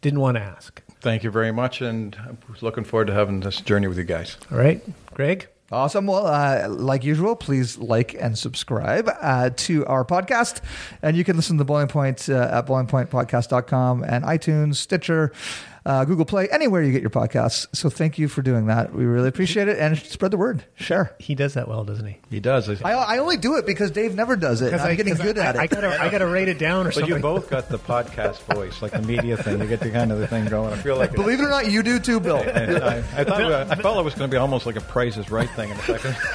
didn't 0.01 0.21
want 0.21 0.39
to 0.39 0.43
ask. 0.43 0.81
Thank 1.01 1.25
you 1.25 1.31
very 1.31 1.53
much, 1.53 1.81
and 1.81 2.17
I'm 2.21 2.39
looking 2.61 2.85
forward 2.85 3.07
to 3.07 3.15
having 3.15 3.41
this 3.41 3.61
journey 3.61 3.89
with 3.89 3.97
you 3.97 4.05
guys. 4.05 4.37
All 4.53 4.59
right, 4.59 4.83
Greg. 5.15 5.49
Awesome. 5.73 6.07
Well, 6.07 6.27
uh, 6.27 6.69
like 6.69 7.05
usual, 7.05 7.37
please 7.37 7.79
like 7.79 8.13
and 8.15 8.37
subscribe 8.37 9.09
uh, 9.21 9.51
to 9.57 9.87
our 9.87 10.05
podcast. 10.05 10.63
And 11.01 11.17
you 11.17 11.23
can 11.23 11.37
listen 11.37 11.59
to 11.59 11.65
Boiling 11.65 11.87
Point 11.87 12.29
uh, 12.29 12.49
at 12.51 12.67
boilingpointpodcast.com 12.67 14.03
and 14.03 14.25
iTunes, 14.25 14.77
Stitcher, 14.77 15.33
uh, 15.85 16.05
Google 16.05 16.25
Play, 16.25 16.49
anywhere 16.49 16.83
you 16.83 16.93
get 16.93 17.01
your 17.01 17.11
podcasts. 17.11 17.67
So 17.75 17.91
thank 17.91 18.19
you 18.19 18.29
for 18.29 18.43
doing 18.43 18.67
that. 18.67 18.95
We 18.95 19.05
really 19.05 19.29
appreciate 19.29 19.69
it. 19.69 19.79
And 19.79 19.99
spread 19.99 20.31
the 20.31 20.37
word. 20.37 20.65
Share. 20.75 21.15
He 21.19 21.35
does 21.35 21.55
that 21.55 21.69
well, 21.69 21.85
doesn't 21.85 22.07
he? 22.07 22.19
He 22.31 22.41
does. 22.41 22.69
I, 22.83 22.93
I 22.93 23.19
only 23.19 23.37
do 23.37 23.57
it 23.57 23.67
because 23.67 23.91
Dave 23.91 24.15
never 24.15 24.37
does 24.37 24.63
it. 24.63 24.73
and 24.73 24.83
I'm 24.83 24.97
getting 24.97 25.15
good 25.15 25.39
I, 25.39 25.47
at 25.47 25.57
it. 25.57 25.59
I 25.61 25.67
gotta 25.67 26.03
I 26.03 26.09
gotta 26.11 26.27
write 26.27 26.49
it 26.49 26.59
down 26.59 26.87
or 26.87 26.91
but 26.91 26.95
something. 26.95 27.11
But 27.11 27.17
you 27.17 27.23
both 27.23 27.51
got 27.51 27.69
the 27.69 27.79
podcast 27.79 28.41
voice, 28.55 28.83
like 28.83 28.93
the 28.93 29.03
media 29.03 29.37
thing. 29.37 29.61
You 29.61 29.67
get 29.67 29.81
the 29.81 29.91
kind 29.91 30.13
of 30.13 30.19
the 30.19 30.27
thing 30.27 30.47
going. 30.47 30.73
I 30.73 30.77
feel 30.77 30.97
like 30.97 31.13
Believe 31.13 31.41
it 31.41 31.45
or 31.45 31.51
not, 31.51 31.71
you 31.71 31.83
do 31.83 31.99
too, 31.99 32.21
Bill. 32.21 32.37
I, 32.37 33.03
I 33.17 33.25
thought 33.25 33.41
I 33.43 33.75
felt 33.77 33.99
it 33.99 34.05
was 34.05 34.15
going 34.15 34.31
to 34.31 34.35
be 34.35 34.39
almost 34.39 34.67
like 34.67 34.77
a 34.77 34.81
Price 34.81 35.17
is 35.17 35.31
Right 35.31 35.51
thing 35.51 35.71
in 35.71 35.77
a 35.77 35.83
second. 35.83 36.17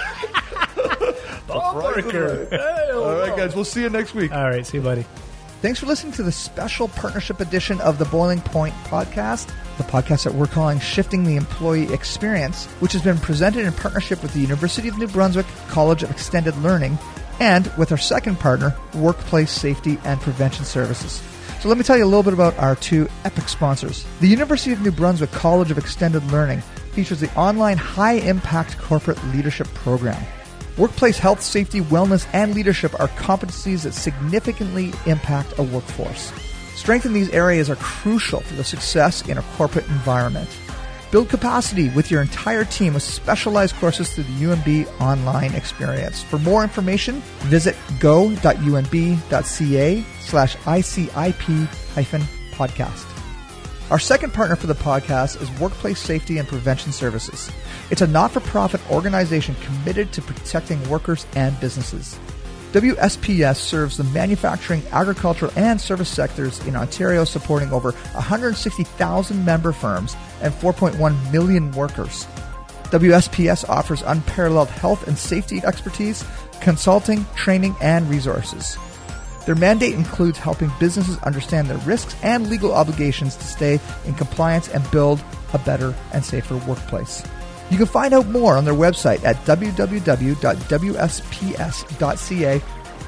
All 1.50 1.80
right, 1.82 3.36
guys. 3.38 3.56
We'll 3.56 3.66
see 3.66 3.82
you 3.82 3.90
next 3.90 4.14
week. 4.14 4.32
All 4.32 4.50
right, 4.50 4.66
see 4.66 4.78
you, 4.78 4.84
buddy. 4.84 5.06
Thanks 5.66 5.80
for 5.80 5.88
listening 5.88 6.14
to 6.14 6.22
the 6.22 6.32
special 6.32 6.88
partnership 6.90 7.40
edition 7.40 7.82
of 7.82 7.98
the 7.98 8.06
Boiling 8.06 8.40
Point 8.40 8.76
podcast, 8.84 9.48
the 9.80 9.84
podcast 9.84 10.26
that 10.26 10.36
we're 10.36 10.46
calling 10.46 10.80
Shifting 10.80 11.24
the 11.24 11.38
Employee 11.38 11.92
Experience, 11.92 12.68
which 12.82 12.94
has 12.94 13.02
been 13.02 13.18
presented 13.18 13.66
in 13.66 13.74
partnership 13.74 14.22
with 14.22 14.32
the 14.36 14.42
University 14.42 14.90
of 14.90 15.00
New 15.00 15.08
Brunswick 15.08 15.48
College 15.68 16.04
of 16.04 16.12
Extended 16.12 16.56
Learning 16.58 17.00
and 17.40 17.66
with 17.80 17.92
our 17.92 17.98
second 17.98 18.40
partner, 18.40 18.76
Workplace 18.94 19.50
Safety 19.50 19.98
and 20.06 20.22
Prevention 20.22 20.66
Services. 20.66 21.24
So 21.62 21.68
let 21.68 21.80
me 21.80 21.84
tell 21.84 21.98
you 21.98 22.04
a 22.04 22.06
little 22.06 22.22
bit 22.22 22.34
about 22.34 22.56
our 22.60 22.76
two 22.76 23.10
epic 23.24 23.50
sponsors. 23.50 24.06
The 24.20 24.28
University 24.28 24.72
of 24.72 24.82
New 24.82 24.92
Brunswick 24.92 25.32
College 25.32 25.72
of 25.72 25.80
Extended 25.80 26.24
Learning 26.32 26.62
features 26.92 27.22
the 27.22 27.36
online 27.36 27.78
high 27.78 28.18
impact 28.18 28.78
corporate 28.78 29.18
leadership 29.34 29.66
program. 29.74 30.24
Workplace 30.78 31.18
health, 31.18 31.42
safety, 31.42 31.80
wellness, 31.80 32.28
and 32.34 32.54
leadership 32.54 33.00
are 33.00 33.08
competencies 33.10 33.84
that 33.84 33.94
significantly 33.94 34.92
impact 35.06 35.58
a 35.58 35.64
workforce. 35.64 36.34
Strength 36.76 37.06
in 37.06 37.14
these 37.14 37.30
areas 37.30 37.70
are 37.70 37.78
crucial 37.78 38.42
for 38.42 38.56
the 38.56 38.64
success 38.64 39.26
in 39.30 39.38
a 39.38 39.44
corporate 39.56 39.88
environment. 39.88 40.50
Build 41.12 41.30
capacity 41.30 41.88
with 41.90 42.12
your 42.12 42.22
entire 42.22 42.66
team 42.66 42.94
with 42.94 43.04
specialized 43.04 43.76
courses 43.76 44.14
through 44.14 44.26
the 44.26 44.44
UNB 44.44 44.86
online 45.00 45.54
experience. 45.54 46.22
For 46.24 46.40
more 46.40 46.62
information, 46.64 47.22
visit 47.44 47.78
go.unb.ca 48.02 48.46
slash 50.20 50.58
ICIP 50.58 51.68
hyphen 51.94 52.22
podcast. 52.52 53.15
Our 53.92 54.00
second 54.00 54.34
partner 54.34 54.56
for 54.56 54.66
the 54.66 54.74
podcast 54.74 55.40
is 55.40 55.60
Workplace 55.60 56.00
Safety 56.00 56.40
and 56.40 56.48
Prevention 56.48 56.92
Services. 56.92 57.52
It's 57.92 58.02
a 58.02 58.08
not 58.08 58.32
for 58.32 58.40
profit 58.40 58.82
organization 58.90 59.56
committed 59.62 60.12
to 60.14 60.24
protecting 60.24 60.90
workers 60.90 61.28
and 61.36 61.60
businesses. 61.60 62.18
WSPS 62.72 63.58
serves 63.58 63.98
the 63.98 64.04
manufacturing, 64.06 64.82
agricultural, 64.92 65.52
and 65.56 65.80
service 65.80 66.10
sectors 66.10 66.66
in 66.66 66.76
Ontario, 66.76 67.26
supporting 67.26 67.72
over 67.72 67.92
160,000 67.92 69.46
member 69.46 69.72
firms 69.72 70.16
and 70.42 70.52
4.1 70.52 71.32
million 71.32 71.72
workers. 71.74 72.26
WSPS 72.86 73.70
offers 73.70 74.02
unparalleled 74.02 74.70
health 74.70 75.08
and 75.08 75.16
safety 75.16 75.62
expertise, 75.64 76.26
consulting, 76.60 77.24
training, 77.36 77.76
and 77.82 78.10
resources. 78.10 78.80
Their 79.46 79.56
mandate 79.56 79.94
includes 79.94 80.40
helping 80.40 80.72
businesses 80.80 81.18
understand 81.20 81.70
their 81.70 81.78
risks 81.80 82.16
and 82.24 82.50
legal 82.50 82.74
obligations 82.74 83.36
to 83.36 83.44
stay 83.46 83.80
in 84.06 84.16
compliance 84.16 84.68
and 84.70 84.90
build 84.92 85.24
a 85.54 85.60
better 85.60 85.94
and 86.14 86.26
safer 86.26 86.58
workplace. 86.58 87.24
You 87.70 87.78
can 87.78 87.88
find 87.88 88.14
out 88.14 88.28
more 88.28 88.58
on 88.58 88.66
their 88.66 88.74
website 88.74 89.24
at 89.24 89.38
www.wsps.ca 89.46 90.22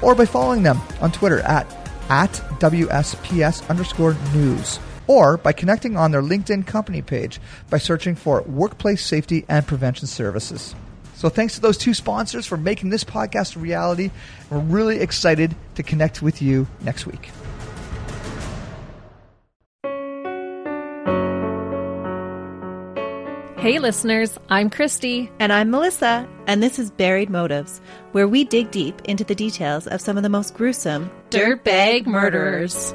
or 0.00 0.14
by 0.14 0.24
following 0.24 0.62
them 0.62 0.80
on 1.00 1.10
Twitter 1.12 1.40
at, 1.40 1.66
at 2.08 2.30
WSPS 2.60 3.68
underscore 3.68 4.16
news 4.32 4.78
or 5.08 5.36
by 5.38 5.52
connecting 5.52 5.96
on 5.96 6.12
their 6.12 6.22
LinkedIn 6.22 6.66
company 6.66 7.02
page 7.02 7.40
by 7.70 7.78
searching 7.78 8.14
for 8.14 8.42
Workplace 8.42 9.04
Safety 9.04 9.44
and 9.48 9.66
Prevention 9.66 10.06
Services. 10.06 10.74
So 11.18 11.28
thanks 11.28 11.56
to 11.56 11.60
those 11.60 11.76
two 11.76 11.94
sponsors 11.94 12.46
for 12.46 12.56
making 12.56 12.90
this 12.90 13.02
podcast 13.02 13.56
a 13.56 13.58
reality. 13.58 14.12
We're 14.50 14.60
really 14.60 15.00
excited 15.00 15.52
to 15.74 15.82
connect 15.82 16.22
with 16.22 16.40
you 16.40 16.68
next 16.80 17.06
week. 17.06 17.30
Hey, 23.58 23.80
listeners, 23.80 24.38
I'm 24.48 24.70
Christy. 24.70 25.28
And 25.40 25.52
I'm 25.52 25.72
Melissa, 25.72 26.28
and 26.46 26.62
this 26.62 26.78
is 26.78 26.92
Buried 26.92 27.30
Motives, 27.30 27.80
where 28.12 28.28
we 28.28 28.44
dig 28.44 28.70
deep 28.70 29.02
into 29.02 29.24
the 29.24 29.34
details 29.34 29.88
of 29.88 30.00
some 30.00 30.16
of 30.16 30.22
the 30.22 30.28
most 30.28 30.54
gruesome 30.54 31.10
Dirtbag 31.30 32.06
murderers. 32.06 32.94